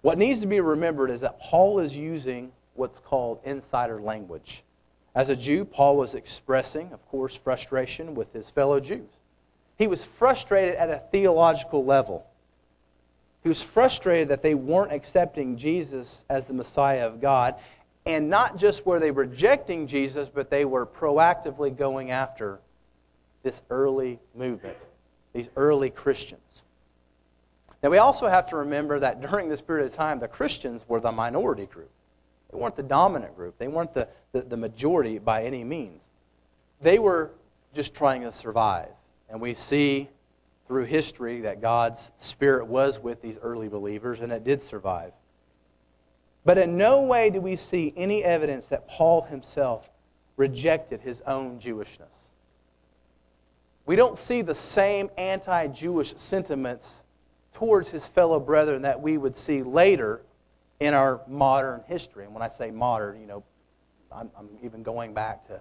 [0.00, 4.62] What needs to be remembered is that Paul is using what's called insider language.
[5.14, 9.08] As a Jew, Paul was expressing, of course, frustration with his fellow Jews.
[9.76, 12.26] He was frustrated at a theological level.
[13.42, 17.56] He was frustrated that they weren't accepting Jesus as the Messiah of God,
[18.06, 22.60] and not just were they rejecting Jesus, but they were proactively going after
[23.42, 24.76] this early movement,
[25.32, 26.40] these early Christians.
[27.82, 31.00] Now, we also have to remember that during this period of time, the Christians were
[31.00, 31.90] the minority group.
[32.50, 36.02] They weren't the dominant group, they weren't the, the, the majority by any means.
[36.80, 37.30] They were
[37.74, 38.90] just trying to survive.
[39.28, 40.08] And we see
[40.66, 45.12] through history that God's Spirit was with these early believers, and it did survive.
[46.44, 49.90] But in no way do we see any evidence that Paul himself
[50.36, 52.08] rejected his own Jewishness.
[53.86, 57.04] We don't see the same anti Jewish sentiments
[57.54, 60.22] towards his fellow brethren that we would see later
[60.80, 62.24] in our modern history.
[62.24, 63.44] And when I say modern, you know,
[64.10, 65.60] I'm, I'm even going back to,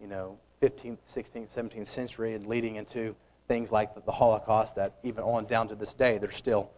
[0.00, 3.14] you know, 15th, 16th, 17th century and leading into
[3.48, 6.70] things like the, the Holocaust that even on down to this day, there's still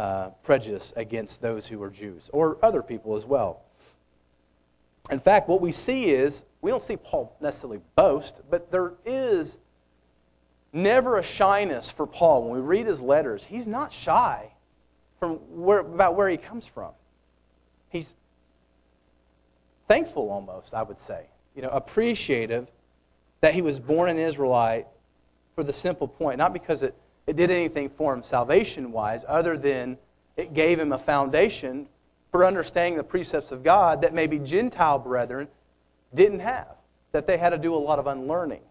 [0.00, 3.60] uh, prejudice against those who are Jews or other people as well.
[5.10, 9.58] In fact, what we see is we don't see Paul necessarily boast, but there is
[10.72, 12.44] never a shyness for Paul.
[12.44, 14.50] When we read his letters, he's not shy
[15.18, 16.92] from where, about where he comes from.
[17.90, 18.14] He's
[19.86, 22.68] thankful almost, I would say, you know, appreciative
[23.42, 24.86] that he was born an Israelite
[25.54, 26.94] for the simple point, not because it,
[27.30, 29.96] it did anything for him salvation wise, other than
[30.36, 31.86] it gave him a foundation
[32.32, 35.46] for understanding the precepts of God that maybe Gentile brethren
[36.12, 36.74] didn't have,
[37.12, 38.62] that they had to do a lot of unlearning.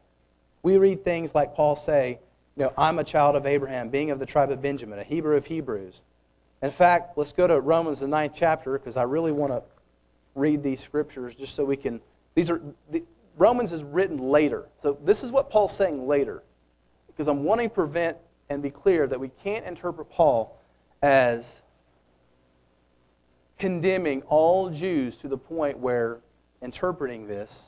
[0.61, 2.19] We read things like Paul say,
[2.57, 5.37] you know, I'm a child of Abraham, being of the tribe of Benjamin, a Hebrew
[5.37, 6.01] of Hebrews.
[6.61, 9.63] In fact, let's go to Romans, the ninth chapter, because I really want to
[10.35, 12.01] read these scriptures just so we can.
[12.35, 13.05] These are the,
[13.37, 16.43] Romans is written later, so this is what Paul's saying later,
[17.07, 18.17] because I'm wanting to prevent
[18.49, 20.57] and be clear that we can't interpret Paul
[21.01, 21.61] as
[23.57, 26.19] condemning all Jews to the point where
[26.61, 27.63] interpreting this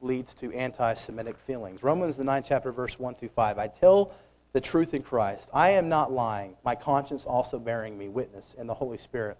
[0.00, 1.82] leads to anti Semitic feelings.
[1.82, 3.58] Romans, the ninth chapter, verse 1 through 5.
[3.58, 4.12] I tell
[4.52, 5.48] the truth in Christ.
[5.52, 9.36] I am not lying, my conscience also bearing me witness in the Holy Spirit,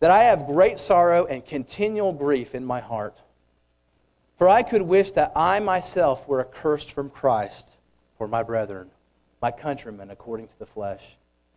[0.00, 3.18] that I have great sorrow and continual grief in my heart.
[4.38, 7.76] For I could wish that I myself were accursed from Christ
[8.18, 8.90] for my brethren,
[9.42, 11.02] my countrymen according to the flesh,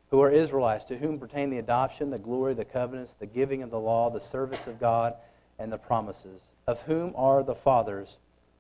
[0.10, 3.70] who are Israelites, to whom pertain the adoption, the glory, the covenants, the giving of
[3.70, 5.14] the law, the service of God,
[5.60, 8.18] and the promises, of whom are the fathers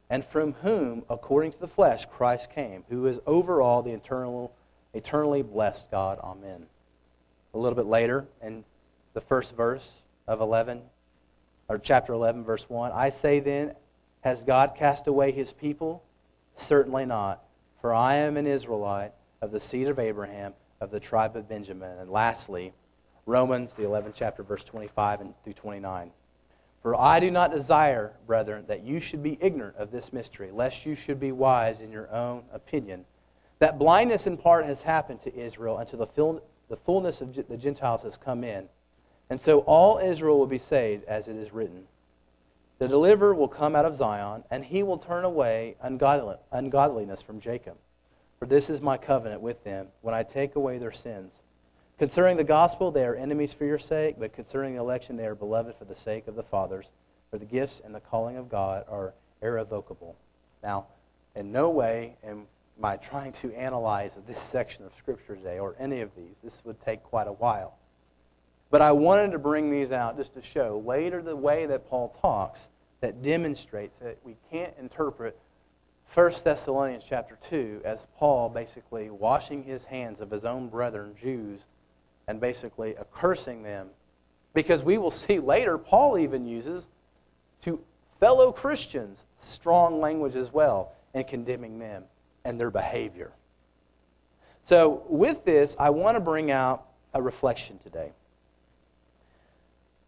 [0.09, 4.53] and from whom, according to the flesh, Christ came, who is over all the eternal,
[4.93, 6.19] eternally blessed God.
[6.19, 6.67] Amen.
[7.53, 8.63] A little bit later, in
[9.13, 9.93] the first verse
[10.27, 10.81] of 11,
[11.69, 13.73] or chapter 11, verse 1, I say then,
[14.21, 16.03] has God cast away his people?
[16.55, 17.43] Certainly not.
[17.85, 19.11] For I am an Israelite
[19.43, 21.99] of the seed of Abraham, of the tribe of Benjamin.
[21.99, 22.73] And lastly,
[23.27, 26.09] Romans, the 11th chapter, verse 25 and through 29.
[26.81, 30.87] For I do not desire, brethren, that you should be ignorant of this mystery, lest
[30.87, 33.05] you should be wise in your own opinion.
[33.59, 38.01] That blindness in part has happened to Israel until the, the fullness of the Gentiles
[38.01, 38.67] has come in.
[39.29, 41.83] And so all Israel will be saved, as it is written.
[42.77, 47.77] The deliverer will come out of Zion, and he will turn away ungodliness from Jacob.
[48.37, 51.33] For this is my covenant with them when I take away their sins.
[51.97, 55.35] Concerning the gospel, they are enemies for your sake, but concerning the election, they are
[55.35, 56.87] beloved for the sake of the fathers.
[57.31, 60.17] For the gifts and the calling of God are irrevocable.
[60.61, 60.87] Now,
[61.35, 62.47] in no way am
[62.83, 66.35] I trying to analyze this section of Scripture today eh, or any of these.
[66.43, 67.77] This would take quite a while.
[68.71, 72.15] But I wanted to bring these out just to show later the way that Paul
[72.21, 72.67] talks
[73.01, 75.37] that demonstrates that we can't interpret
[76.13, 81.61] 1 Thessalonians chapter 2 as Paul basically washing his hands of his own brethren, Jews,
[82.27, 83.89] and basically accursing them.
[84.53, 86.87] Because we will see later, Paul even uses
[87.63, 87.79] to
[88.19, 92.03] fellow Christians strong language as well in condemning them
[92.45, 93.31] and their behavior.
[94.63, 98.11] So, with this, I want to bring out a reflection today.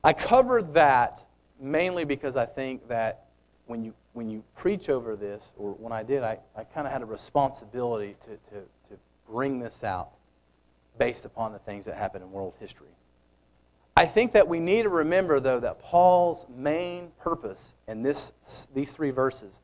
[0.07, 1.21] I covered that
[1.59, 3.25] mainly because I think that
[3.65, 6.93] when you, when you preach over this, or when I did, I, I kind of
[6.93, 10.11] had a responsibility to, to, to bring this out
[10.97, 12.87] based upon the things that happened in world history.
[13.97, 18.31] I think that we need to remember, though, that Paul's main purpose in this,
[18.73, 19.59] these three verses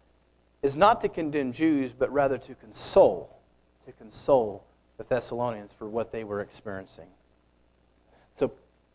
[0.61, 3.39] is not to condemn Jews, but rather to console,
[3.85, 4.65] to console
[4.97, 7.07] the Thessalonians for what they were experiencing.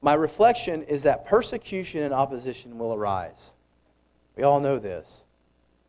[0.01, 3.53] My reflection is that persecution and opposition will arise.
[4.37, 5.25] We all know this.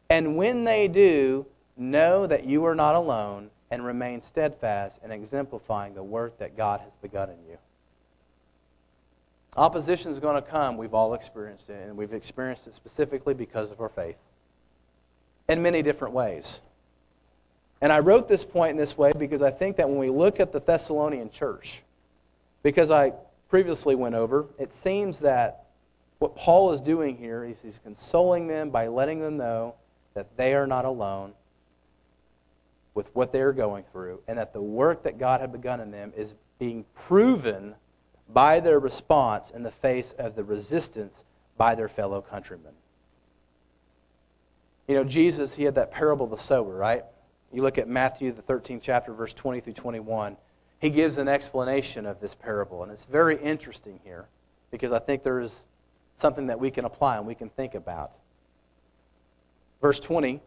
[0.09, 1.45] And when they do,
[1.77, 6.81] know that you are not alone and remain steadfast in exemplifying the work that God
[6.81, 7.57] has begun in you.
[9.55, 10.77] Opposition is going to come.
[10.77, 14.17] We've all experienced it, and we've experienced it specifically because of our faith
[15.47, 16.61] in many different ways.
[17.81, 20.39] And I wrote this point in this way because I think that when we look
[20.39, 21.81] at the Thessalonian church,
[22.61, 23.13] because I
[23.49, 25.65] previously went over, it seems that
[26.19, 29.75] what Paul is doing here is he's consoling them by letting them know
[30.13, 31.33] that they are not alone
[32.93, 36.11] with what they're going through, and that the work that God had begun in them
[36.17, 37.75] is being proven
[38.33, 41.23] by their response in the face of the resistance
[41.57, 42.73] by their fellow countrymen.
[44.87, 47.05] You know, Jesus, he had that parable of the sower, right?
[47.53, 50.35] You look at Matthew, the 13th chapter, verse 20 through 21.
[50.79, 54.27] He gives an explanation of this parable, and it's very interesting here
[54.71, 55.65] because I think there is
[56.17, 58.11] something that we can apply and we can think about.
[59.81, 60.41] Verse 20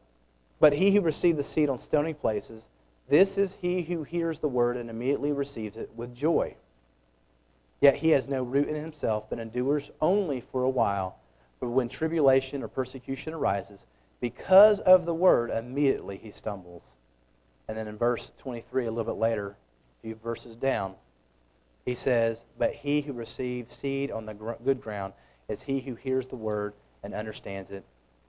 [0.59, 2.67] But he who received the seed on stony places,
[3.09, 6.55] this is he who hears the word and immediately receives it with joy.
[7.81, 11.19] Yet he has no root in himself, but endures only for a while.
[11.61, 13.85] But when tribulation or persecution arises,
[14.21, 16.85] because of the word, immediately he stumbles.
[17.67, 19.57] And then in verse 23, a little bit later,
[20.03, 20.95] few verses down,
[21.85, 25.15] he says, But he who receives seed on the good ground
[25.49, 27.85] is he who hears the word and understands it,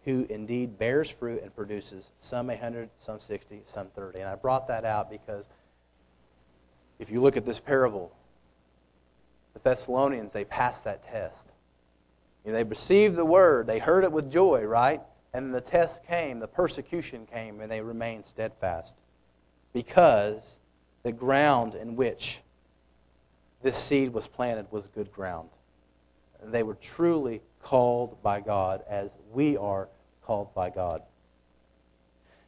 [0.06, 4.20] who indeed bears fruit and produces some a hundred, some sixty, some thirty.
[4.20, 5.46] And I brought that out because
[7.00, 8.16] if you look at this parable,
[9.54, 11.46] the Thessalonians, they passed that test.
[12.44, 15.02] You know, they received the word, they heard it with joy, right?
[15.34, 18.96] And the test came, the persecution came, and they remained steadfast
[19.74, 20.58] because
[21.04, 22.40] the ground in which
[23.62, 25.50] this seed was planted was good ground.
[26.42, 29.88] And they were truly called by God as we are
[30.26, 31.02] called by God.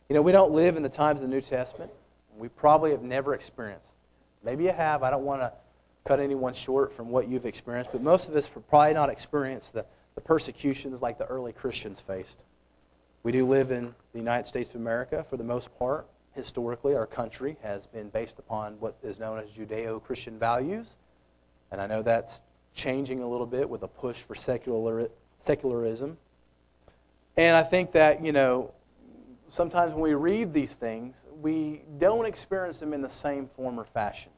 [0.09, 1.91] You know, we don't live in the times of the New Testament.
[2.37, 3.91] We probably have never experienced.
[4.43, 5.03] Maybe you have.
[5.03, 5.51] I don't want to
[6.05, 9.85] cut anyone short from what you've experienced, but most of us probably not experienced the,
[10.13, 12.43] the persecutions like the early Christians faced.
[13.23, 16.05] We do live in the United States of America for the most part.
[16.35, 20.97] Historically, our country has been based upon what is known as Judeo Christian values.
[21.71, 22.41] And I know that's
[22.73, 25.09] changing a little bit with a push for secular,
[25.45, 26.17] secularism.
[27.37, 28.73] And I think that, you know,
[29.49, 33.85] sometimes when we read these things, we don't experience them in the same form or
[33.85, 34.31] fashion.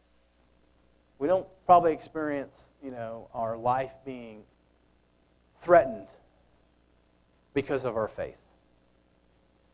[1.18, 4.44] We don't probably experience, you know, our life being
[5.64, 6.08] threatened
[7.56, 8.38] because of our faith.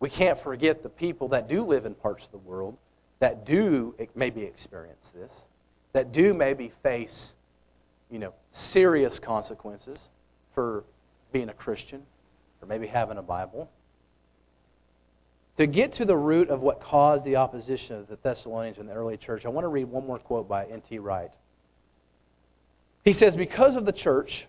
[0.03, 2.77] We can't forget the people that do live in parts of the world
[3.19, 5.45] that do maybe experience this,
[5.93, 7.35] that do maybe face,
[8.11, 10.09] you know, serious consequences
[10.53, 10.83] for
[11.31, 12.03] being a Christian
[12.61, 13.71] or maybe having a Bible.
[15.55, 18.93] To get to the root of what caused the opposition of the Thessalonians in the
[18.93, 20.99] early church, I want to read one more quote by N.T.
[20.99, 21.31] Wright.
[23.05, 24.47] He says, Because of the church,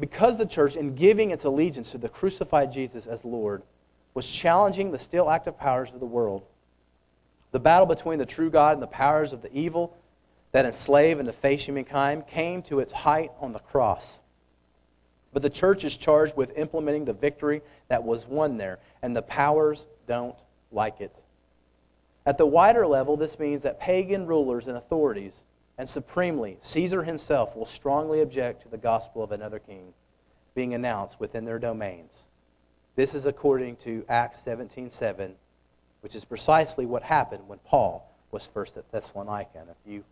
[0.00, 3.62] because the church, in giving its allegiance to the crucified Jesus as Lord,
[4.14, 6.42] was challenging the still active powers of the world.
[7.52, 9.96] The battle between the true God and the powers of the evil
[10.52, 14.18] that enslave and deface humankind came to its height on the cross.
[15.32, 19.22] But the church is charged with implementing the victory that was won there, and the
[19.22, 20.36] powers don't
[20.72, 21.14] like it.
[22.26, 25.44] At the wider level, this means that pagan rulers and authorities,
[25.78, 29.94] and supremely, Caesar himself, will strongly object to the gospel of another king
[30.54, 32.12] being announced within their domains.
[33.00, 35.32] This is according to Acts 17:7,
[36.02, 39.58] which is precisely what happened when Paul was first at Thessalonica.
[39.58, 40.04] And if you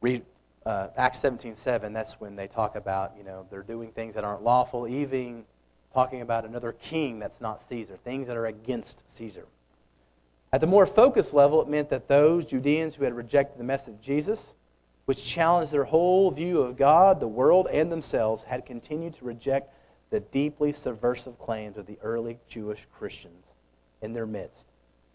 [0.00, 0.24] read
[0.64, 4.42] uh, Acts 17:7, that's when they talk about, you know, they're doing things that aren't
[4.42, 5.44] lawful, even
[5.94, 9.46] talking about another king that's not Caesar, things that are against Caesar.
[10.52, 13.94] At the more focused level, it meant that those Judeans who had rejected the message
[13.94, 14.54] of Jesus,
[15.04, 19.72] which challenged their whole view of God, the world, and themselves, had continued to reject
[20.16, 23.44] the deeply subversive claims of the early Jewish Christians
[24.00, 24.64] in their midst,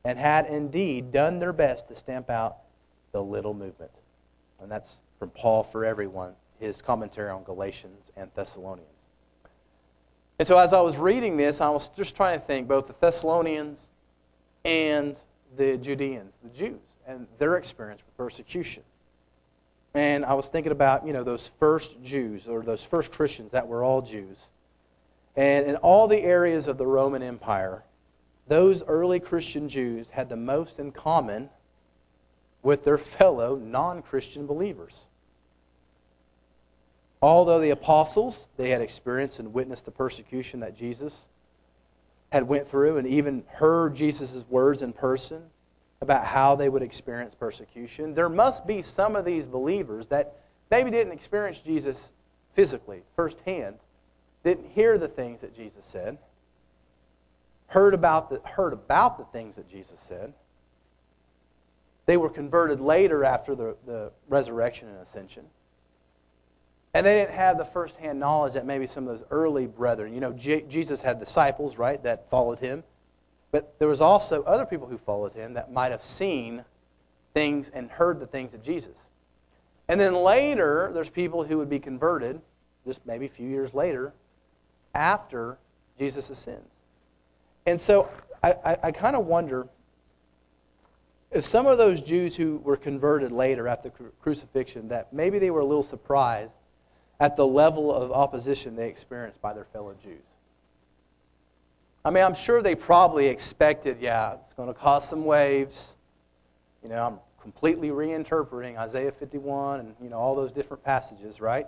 [0.05, 2.57] and had indeed done their best to stamp out
[3.11, 3.89] the little movement.
[4.61, 8.85] And that's from Paul for everyone, his commentary on Galatians and Thessalonians.
[10.37, 12.95] And so as I was reading this, I was just trying to think both the
[12.99, 13.89] Thessalonians
[14.63, 15.15] and
[15.57, 18.83] the Judeans, the Jews, and their experience with persecution.
[19.95, 23.67] And I was thinking about, you know, those first Jews or those first Christians that
[23.67, 24.37] were all Jews
[25.35, 27.83] and in all the areas of the Roman Empire,
[28.47, 31.49] those early Christian Jews had the most in common
[32.63, 35.05] with their fellow non Christian believers.
[37.21, 41.27] Although the apostles, they had experienced and witnessed the persecution that Jesus
[42.31, 45.43] had went through and even heard Jesus' words in person
[46.01, 50.39] about how they would experience persecution, there must be some of these believers that
[50.71, 52.09] maybe didn't experience Jesus
[52.55, 53.75] physically, firsthand,
[54.43, 56.17] didn't hear the things that Jesus said,
[57.67, 60.33] heard about the, heard about the things that Jesus said.
[62.05, 65.45] They were converted later after the, the resurrection and ascension.
[66.93, 70.19] And they didn't have the firsthand knowledge that maybe some of those early brethren, you
[70.19, 72.83] know, J- Jesus had disciples, right, that followed him.
[73.51, 76.65] But there was also other people who followed him that might have seen
[77.33, 78.97] things and heard the things of Jesus.
[79.87, 82.41] And then later, there's people who would be converted,
[82.85, 84.13] just maybe a few years later,
[84.93, 85.57] after
[85.97, 86.69] Jesus ascends.
[87.65, 88.09] And so
[88.43, 89.67] I, I, I kind of wonder
[91.31, 95.49] if some of those Jews who were converted later after the crucifixion, that maybe they
[95.49, 96.55] were a little surprised
[97.19, 100.19] at the level of opposition they experienced by their fellow Jews.
[102.03, 105.93] I mean, I'm sure they probably expected, yeah, it's going to cause some waves.
[106.83, 111.67] You know, I'm completely reinterpreting Isaiah 51 and, you know, all those different passages, right?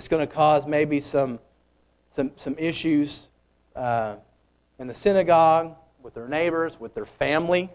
[0.00, 1.38] It's going to cause maybe some,
[2.16, 3.26] some, some issues
[3.76, 4.16] uh,
[4.78, 7.68] in the synagogue, with their neighbors, with their family.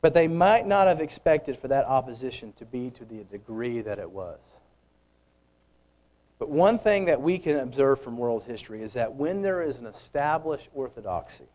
[0.00, 3.98] But they might not have expected for that opposition to be to the degree that
[3.98, 4.38] it was.
[6.38, 9.78] But one thing that we can observe from world history is that when there is
[9.78, 11.48] an established orthodoxy,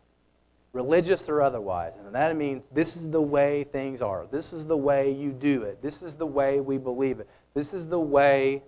[0.74, 4.76] religious or otherwise, and that means this is the way things are, this is the
[4.76, 8.62] way you do it, this is the way we believe it, this is the way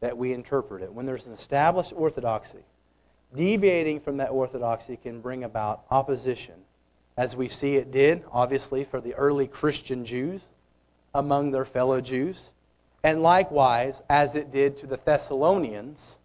[0.00, 0.92] that we interpret it.
[0.92, 2.64] When there's an established orthodoxy,
[3.34, 6.54] deviating from that orthodoxy can bring about opposition
[7.16, 10.40] as we see it did, obviously, for the early Christian Jews
[11.14, 12.50] among their fellow Jews,
[13.04, 16.16] and likewise as it did to the Thessalonians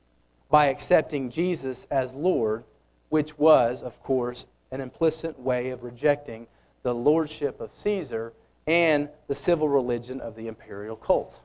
[0.50, 2.64] by accepting Jesus as Lord,
[3.10, 6.48] which was, of course, an implicit way of rejecting
[6.84, 8.34] the lordship of Caesar
[8.66, 11.36] and the civil religion of the imperial cult.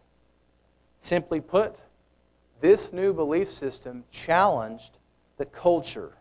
[1.03, 1.77] Simply put,
[2.63, 4.97] this new belief system challenged
[5.37, 6.13] the culture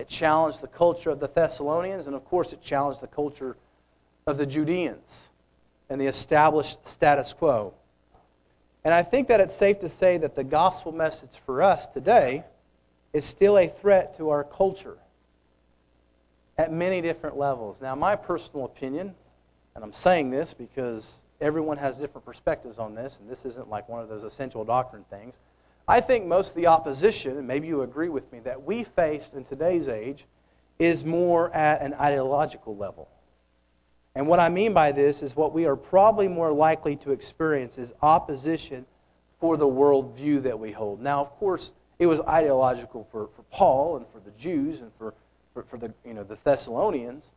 [0.00, 3.56] it challenged the culture of the Thessalonians, and of course, it challenged the culture
[4.26, 5.28] of the Judeans
[5.90, 7.74] and the established status quo.
[8.82, 12.44] And I think that it's safe to say that the gospel message for us today
[13.12, 14.96] is still a threat to our culture
[16.56, 17.82] at many different levels.
[17.82, 19.14] Now, my personal opinion,
[19.74, 23.88] and I'm saying this because everyone has different perspectives on this, and this isn't like
[23.88, 25.38] one of those essential doctrine things.
[25.88, 29.34] I think most of the opposition, and maybe you agree with me, that we faced
[29.34, 30.26] in today's age
[30.78, 33.08] is more at an ideological level.
[34.14, 37.78] And what I mean by this is what we are probably more likely to experience
[37.78, 38.86] is opposition
[39.40, 41.00] for the worldview that we hold.
[41.00, 45.14] Now, of course, it was ideological for, for Paul and for the Jews and for,
[45.54, 47.32] for, for the, you know, the Thessalonians.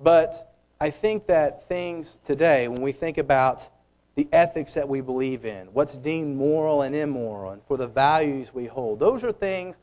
[0.00, 3.68] But I think that things today, when we think about
[4.14, 8.52] the ethics that we believe in, what's deemed moral and immoral, and for the values
[8.52, 8.98] we hold.
[8.98, 9.76] Those are things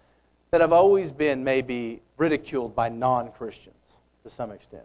[0.51, 3.75] that have always been maybe ridiculed by non Christians
[4.23, 4.83] to some extent.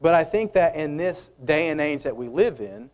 [0.00, 2.90] But I think that in this day and age that we live in,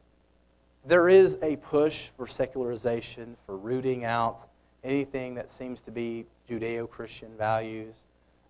[0.87, 4.49] there is a push for secularization, for rooting out
[4.83, 7.95] anything that seems to be Judeo Christian values.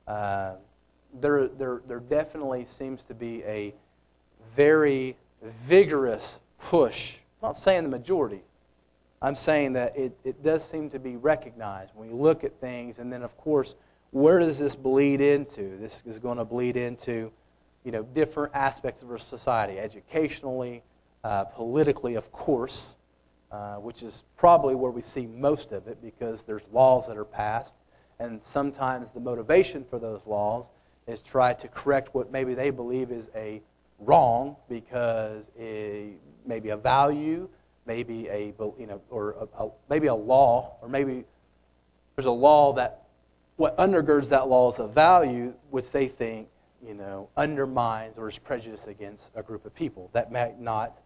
[0.06, 0.54] Uh,
[1.20, 3.74] there, there, there definitely seems to be a
[4.56, 5.16] very
[5.66, 7.16] vigorous push.
[7.42, 8.42] I'm not saying the majority.
[9.22, 12.98] I'm saying that it, it does seem to be recognized when you look at things.
[12.98, 13.74] And then, of course,
[14.10, 15.78] where does this bleed into?
[15.78, 17.32] This is going to bleed into
[17.84, 20.82] you know, different aspects of our society, educationally,
[21.22, 22.94] uh, politically, of course,
[23.52, 27.24] uh, which is probably where we see most of it because there's laws that are
[27.24, 27.74] passed.
[28.18, 30.66] And sometimes the motivation for those laws
[31.06, 33.60] is try to correct what maybe they believe is a
[33.98, 35.44] wrong because
[36.46, 37.48] maybe a value,
[37.86, 41.24] maybe a you know, or a, a, maybe a law, or maybe
[42.16, 43.04] there's a law that
[43.56, 46.48] what undergirds that law is a value which they think
[46.84, 50.98] you know undermines or is prejudiced against a group of people that might not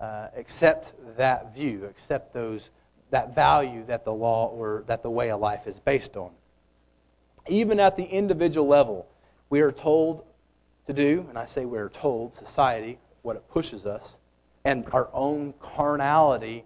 [0.00, 2.70] uh, accept that view, accept those
[3.10, 6.30] that value that the law or that the way of life is based on.
[7.48, 9.06] Even at the individual level,
[9.50, 10.24] we are told
[10.86, 14.16] to do, and I say we're told, society, what it pushes us,
[14.64, 16.64] and our own carnality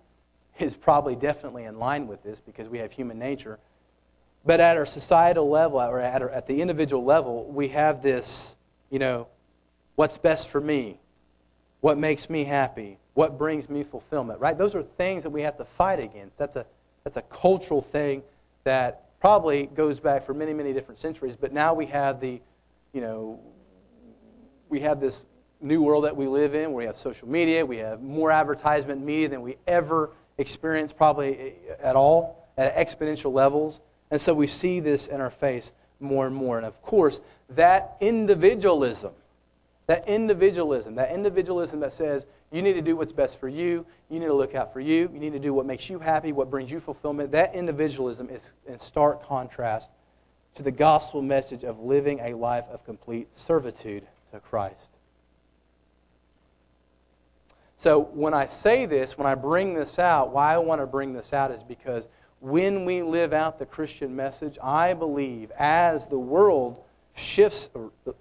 [0.59, 3.59] is probably definitely in line with this because we have human nature.
[4.47, 8.55] But at our societal level, or at, our, at the individual level, we have this,
[8.91, 9.26] you know,
[9.97, 11.01] what's best for me?
[11.80, 12.99] What makes me happy?
[13.14, 14.57] What brings me fulfillment, right?
[14.57, 16.37] Those are things that we have to fight against.
[16.37, 16.66] That's a,
[17.05, 18.22] that's a cultural thing
[18.64, 21.37] that probably goes back for many, many different centuries.
[21.37, 22.41] But now we have the,
[22.95, 23.40] you know,
[24.70, 25.26] we have this
[25.61, 29.05] new world that we live in where we have social media, we have more advertisement
[29.05, 33.80] media than we ever experienced probably at all at exponential levels.
[34.11, 36.57] And so we see this in our face more and more.
[36.57, 37.20] And of course,
[37.51, 39.12] that individualism,
[39.86, 44.20] that individualism, that individualism that says you need to do what's best for you, you
[44.20, 46.51] need to look out for you, you need to do what makes you happy, what
[46.51, 49.90] brings you fulfillment, that individualism is in stark contrast
[50.57, 54.89] to the gospel message of living a life of complete servitude to Christ.
[57.79, 61.13] So when I say this, when I bring this out, why I want to bring
[61.13, 62.07] this out is because
[62.41, 66.83] when we live out the Christian message, I believe as the world
[67.15, 67.69] shifts,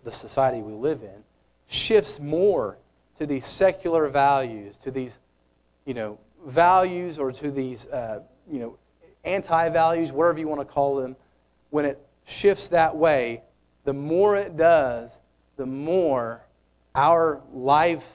[0.04, 1.24] the society we live in,
[1.68, 2.78] shifts more
[3.20, 5.18] to these secular values, to these,
[5.86, 8.22] you know, values or to these, uh,
[8.52, 8.78] you know,
[9.24, 11.16] anti-values, whatever you want to call them,
[11.70, 13.42] when it shifts that way,
[13.84, 15.12] the more it does,
[15.58, 16.42] the more
[16.96, 18.10] our life,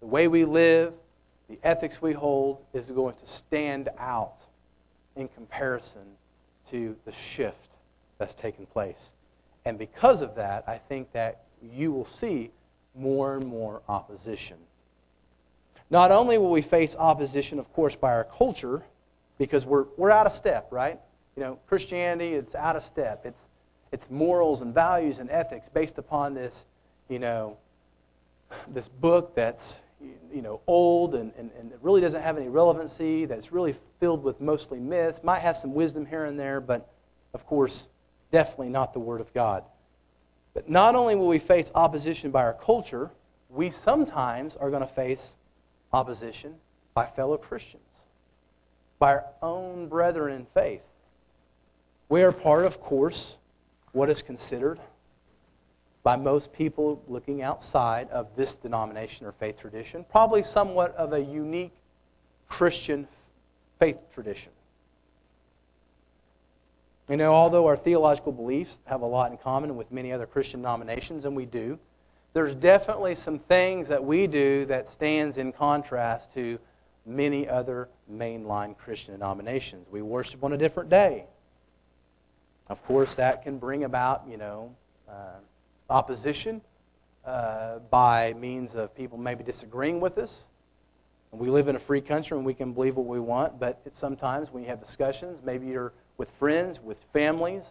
[0.00, 0.92] the way we live,
[1.48, 4.36] the ethics we hold is going to stand out
[5.16, 6.02] in comparison
[6.70, 7.76] to the shift
[8.18, 9.12] that's taken place.
[9.64, 12.50] And because of that, I think that you will see
[12.94, 14.56] more and more opposition.
[15.90, 18.82] Not only will we face opposition, of course, by our culture,
[19.38, 21.00] because we're, we're out of step, right?
[21.38, 23.24] You know, Christianity, it's out of step.
[23.24, 23.42] It's,
[23.92, 26.66] it's morals and values and ethics based upon this,
[27.08, 27.56] you know,
[28.66, 29.78] this book that's,
[30.34, 34.24] you know, old and, and, and it really doesn't have any relevancy, that's really filled
[34.24, 36.90] with mostly myths, might have some wisdom here and there, but
[37.34, 37.88] of course,
[38.32, 39.62] definitely not the Word of God.
[40.54, 43.12] But not only will we face opposition by our culture,
[43.48, 45.36] we sometimes are going to face
[45.92, 46.56] opposition
[46.94, 47.84] by fellow Christians,
[48.98, 50.82] by our own brethren in faith.
[52.08, 53.36] We are part, of course,
[53.92, 54.80] what is considered
[56.02, 61.20] by most people looking outside of this denomination or faith tradition, probably somewhat of a
[61.20, 61.74] unique
[62.48, 63.06] Christian
[63.78, 64.52] faith tradition.
[67.10, 70.60] You know, although our theological beliefs have a lot in common with many other Christian
[70.60, 71.78] denominations, and we do,
[72.32, 76.58] there's definitely some things that we do that stands in contrast to
[77.04, 79.86] many other mainline Christian denominations.
[79.90, 81.24] We worship on a different day.
[82.68, 84.74] Of course, that can bring about, you know,
[85.08, 85.38] uh,
[85.88, 86.60] opposition
[87.24, 90.44] uh, by means of people maybe disagreeing with us.
[91.32, 93.80] And we live in a free country and we can believe what we want, but
[93.92, 97.64] sometimes when you have discussions, maybe you're with friends, with families,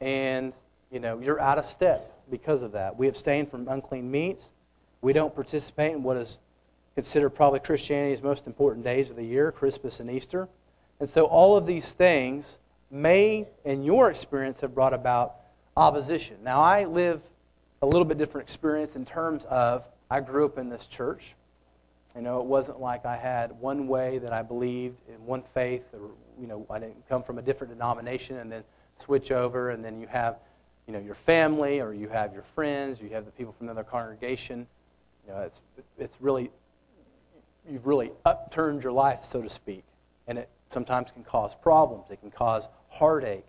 [0.00, 0.54] and
[0.90, 2.96] you know you're out of step because of that.
[2.96, 4.50] We abstain from unclean meats.
[5.02, 6.38] We don't participate in what is
[6.94, 10.48] considered probably Christianity's most important days of the year, Christmas and Easter.
[11.00, 12.58] And so all of these things
[12.90, 15.36] may, in your experience, have brought about
[15.76, 16.36] opposition.
[16.42, 17.22] Now, I live
[17.82, 21.34] a little bit different experience in terms of I grew up in this church.
[22.14, 25.82] You know, it wasn't like I had one way that I believed in one faith,
[25.92, 26.10] or
[26.40, 28.62] you know, I didn't come from a different denomination and then
[29.02, 30.36] switch over, and then you have
[30.86, 33.84] you know, your family or you have your friends, you have the people from another
[33.84, 34.66] congregation.
[35.26, 35.60] You know, it's,
[35.98, 36.50] it's really,
[37.68, 39.84] you've really upturned your life, so to speak.
[40.26, 42.10] And it sometimes can cause problems.
[42.10, 43.46] It can cause heartache.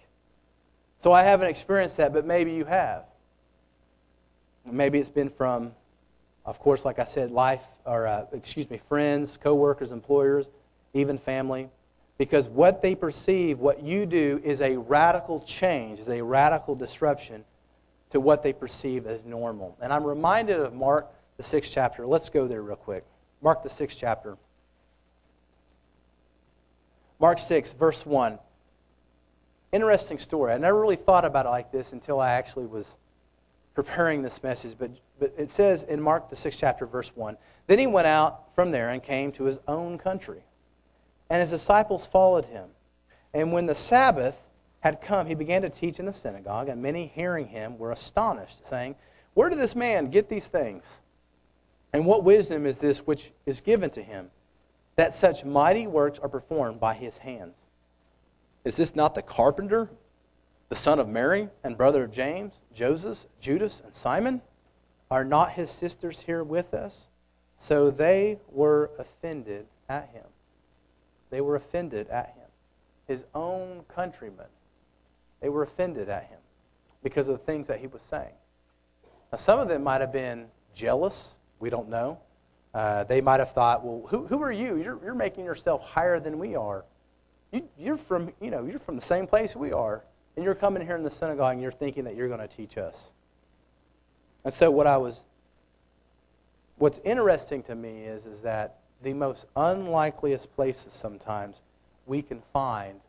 [1.03, 3.03] So I haven't experienced that, but maybe you have.
[4.65, 5.73] Maybe it's been from,
[6.45, 10.45] of course, like I said, life, or uh, excuse me, friends, coworkers, employers,
[10.93, 11.69] even family
[12.17, 17.43] because what they perceive, what you do, is a radical change, is a radical disruption
[18.11, 19.78] to what they perceive as normal.
[19.82, 22.07] And I'm reminded of Mark, the sixth chapter.
[22.07, 23.03] Let's go there real quick.
[23.41, 24.38] Mark, the sixth chapter.
[27.20, 28.39] Mark 6, verse 1.
[29.72, 30.53] Interesting story.
[30.53, 32.97] I never really thought about it like this until I actually was
[33.74, 34.76] preparing this message.
[34.78, 37.38] But, but it says in Mark, the sixth chapter, verse 1
[37.68, 40.43] Then he went out from there and came to his own country
[41.30, 42.70] and his disciples followed him.
[43.34, 44.36] And when the Sabbath
[44.82, 48.68] had come, he began to teach in the synagogue, and many hearing him were astonished,
[48.70, 48.95] saying,
[49.34, 50.84] Where did this man get these things?
[51.91, 54.30] And what wisdom is this which is given to him,
[54.96, 57.56] that such mighty works are performed by his hands?
[58.64, 59.89] Is this not the carpenter,
[60.70, 64.41] the son of Mary, and brother of James, Joseph, Judas, and Simon?
[65.12, 67.10] Are not his sisters here with us?
[67.60, 70.26] So they were offended at him.
[71.30, 72.48] They were offended at him.
[73.08, 74.48] His own countrymen,
[75.41, 76.39] they were offended at him
[77.04, 78.34] because of the things that he was saying.
[79.32, 81.36] Now, some of them might have been jealous.
[81.60, 82.18] We don't know.
[82.76, 84.76] Uh, they might have thought, well, who, who are you?
[84.76, 86.84] You're, you're making yourself higher than we are.
[87.53, 90.03] You, you're, from, you know, you're from the same place we are.
[90.36, 92.78] And you're coming here in the synagogue and you're thinking that you're going to teach
[92.78, 93.13] us.
[94.43, 95.23] And so what I was,
[96.78, 101.61] what's interesting to me is, is that the most unlikeliest places sometimes
[102.05, 102.99] we can find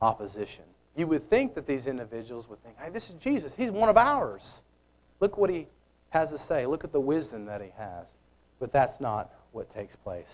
[0.00, 0.62] opposition.
[0.96, 3.52] You would think that these individuals would think, hey, this is Jesus.
[3.56, 4.62] He's one of ours.
[5.18, 5.66] Look what he
[6.10, 6.64] has to say.
[6.64, 8.06] Look at the wisdom that he has.
[8.58, 10.26] But that's not what takes place.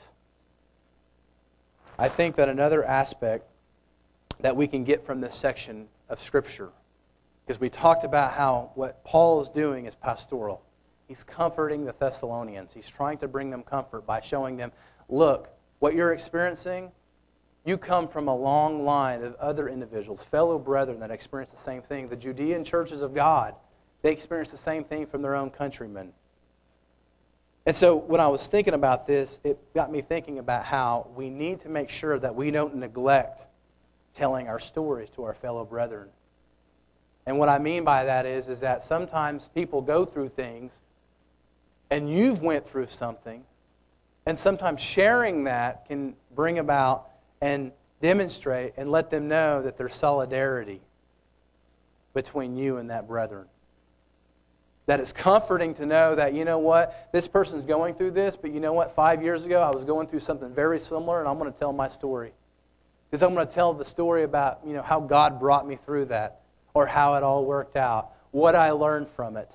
[1.99, 3.45] I think that another aspect
[4.41, 6.71] that we can get from this section of Scripture,
[7.47, 10.63] because we talked about how what Paul is doing is pastoral.
[11.07, 12.73] He's comforting the Thessalonians.
[12.73, 14.73] He's trying to bring them comfort by showing them
[15.09, 16.91] look, what you're experiencing,
[17.65, 21.83] you come from a long line of other individuals, fellow brethren that experience the same
[21.83, 22.09] thing.
[22.09, 23.55] The Judean churches of God,
[24.01, 26.13] they experience the same thing from their own countrymen.
[27.65, 31.31] And so when I was thinking about this, it got me thinking about how we
[31.31, 33.47] need to make sure that we don't neglect
[34.15, 36.09] telling our stories to our fellow brethren.
[37.25, 40.73] And what I mean by that is, is that sometimes people go through things
[41.91, 43.45] and you've went through something,
[44.25, 47.09] and sometimes sharing that can bring about
[47.43, 50.81] and demonstrate and let them know that there's solidarity
[52.15, 53.47] between you and that brethren.
[54.87, 58.51] That it's comforting to know that, you know what, this person's going through this, but
[58.51, 61.39] you know what, five years ago I was going through something very similar, and I'm
[61.39, 62.33] going to tell my story.
[63.09, 66.07] Because I'm going to tell the story about, you know, how God brought me through
[66.07, 66.41] that,
[66.75, 69.55] or how it all worked out, what I learned from it.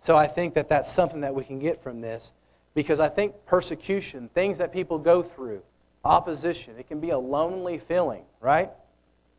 [0.00, 2.32] So I think that that's something that we can get from this,
[2.74, 5.62] because I think persecution, things that people go through,
[6.04, 8.70] opposition, it can be a lonely feeling, right?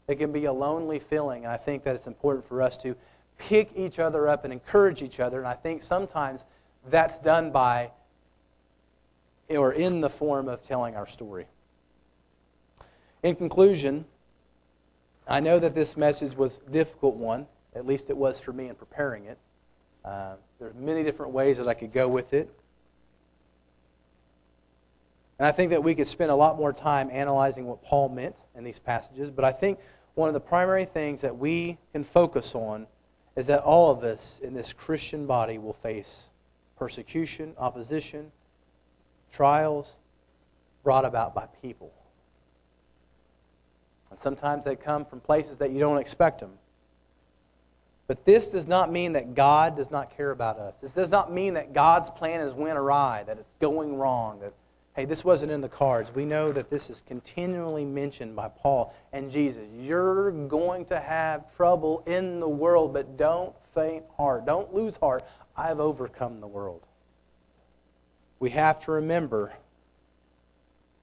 [0.10, 2.96] It can be a lonely feeling, and I think that it's important for us to
[3.38, 5.40] pick each other up and encourage each other.
[5.40, 6.44] And I think sometimes
[6.90, 7.92] that's done by
[9.50, 11.46] or in the form of telling our story.
[13.24, 14.06] In conclusion,
[15.28, 18.70] I know that this message was a difficult one, at least it was for me
[18.70, 19.38] in preparing it.
[20.04, 22.50] Uh, are many different ways that I could go with it.
[25.40, 28.36] And I think that we could spend a lot more time analyzing what Paul meant
[28.56, 29.80] in these passages, but I think
[30.16, 32.88] one of the primary things that we can focus on
[33.38, 36.24] is that all of us in this Christian body will face
[36.76, 38.32] persecution, opposition,
[39.32, 39.94] trials
[40.84, 41.94] brought about by people.
[44.10, 46.54] And sometimes they come from places that you don't expect them.
[48.08, 50.78] But this does not mean that God does not care about us.
[50.78, 54.54] This does not mean that God's plan has went awry, that it's going wrong, that
[54.98, 56.10] hey, this wasn't in the cards.
[56.14, 59.64] We know that this is continually mentioned by Paul and Jesus.
[59.80, 64.48] You're going to have trouble in the world, but don't faint heart.
[64.48, 65.24] Don't lose heart.
[65.56, 66.82] I've overcome the world.
[68.40, 69.54] We have to remember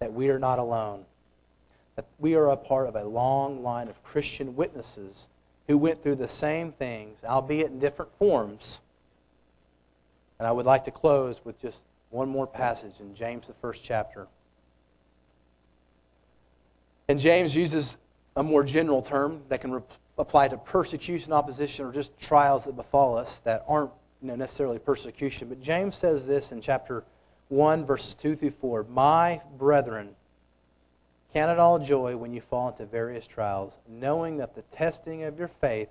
[0.01, 1.05] that we are not alone,
[1.95, 5.29] that we are a part of a long line of Christian witnesses
[5.69, 8.81] who went through the same things, albeit in different forms.
[10.41, 11.79] And I would like to close with just
[12.15, 14.29] one more passage in James, the first chapter.
[17.09, 17.97] And James uses
[18.37, 19.83] a more general term that can re-
[20.17, 23.91] apply to persecution, opposition, or just trials that befall us that aren't
[24.23, 25.49] you know, necessarily persecution.
[25.49, 27.03] But James says this in chapter
[27.49, 30.15] 1, verses 2 through 4 My brethren,
[31.33, 35.37] count it all joy when you fall into various trials, knowing that the testing of
[35.37, 35.89] your faith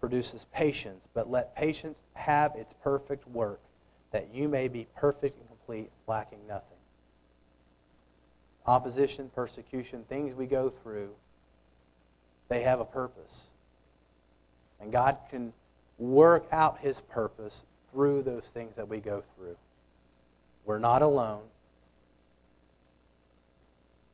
[0.00, 3.60] produces patience, but let patience have its perfect work,
[4.10, 6.64] that you may be perfect and complete, lacking nothing.
[8.66, 11.10] Opposition, persecution, things we go through,
[12.48, 13.42] they have a purpose.
[14.80, 15.52] And God can
[15.98, 17.62] work out his purpose
[17.92, 19.56] through those things that we go through.
[20.64, 21.42] We're not alone.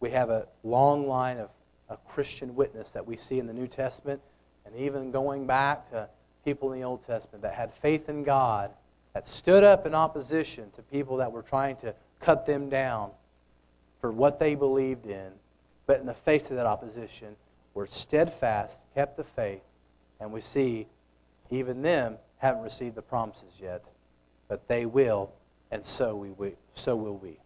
[0.00, 1.48] We have a long line of
[1.88, 4.20] a Christian witness that we see in the New Testament,
[4.66, 6.08] and even going back to
[6.44, 8.72] people in the Old Testament that had faith in God
[9.16, 13.10] that stood up in opposition to people that were trying to cut them down
[13.98, 15.30] for what they believed in,
[15.86, 17.34] but in the face of that opposition,
[17.72, 19.62] were steadfast, kept the faith,
[20.20, 20.86] and we see
[21.48, 23.82] even them haven't received the promises yet,
[24.48, 25.32] but they will,
[25.70, 27.38] and so we so will we.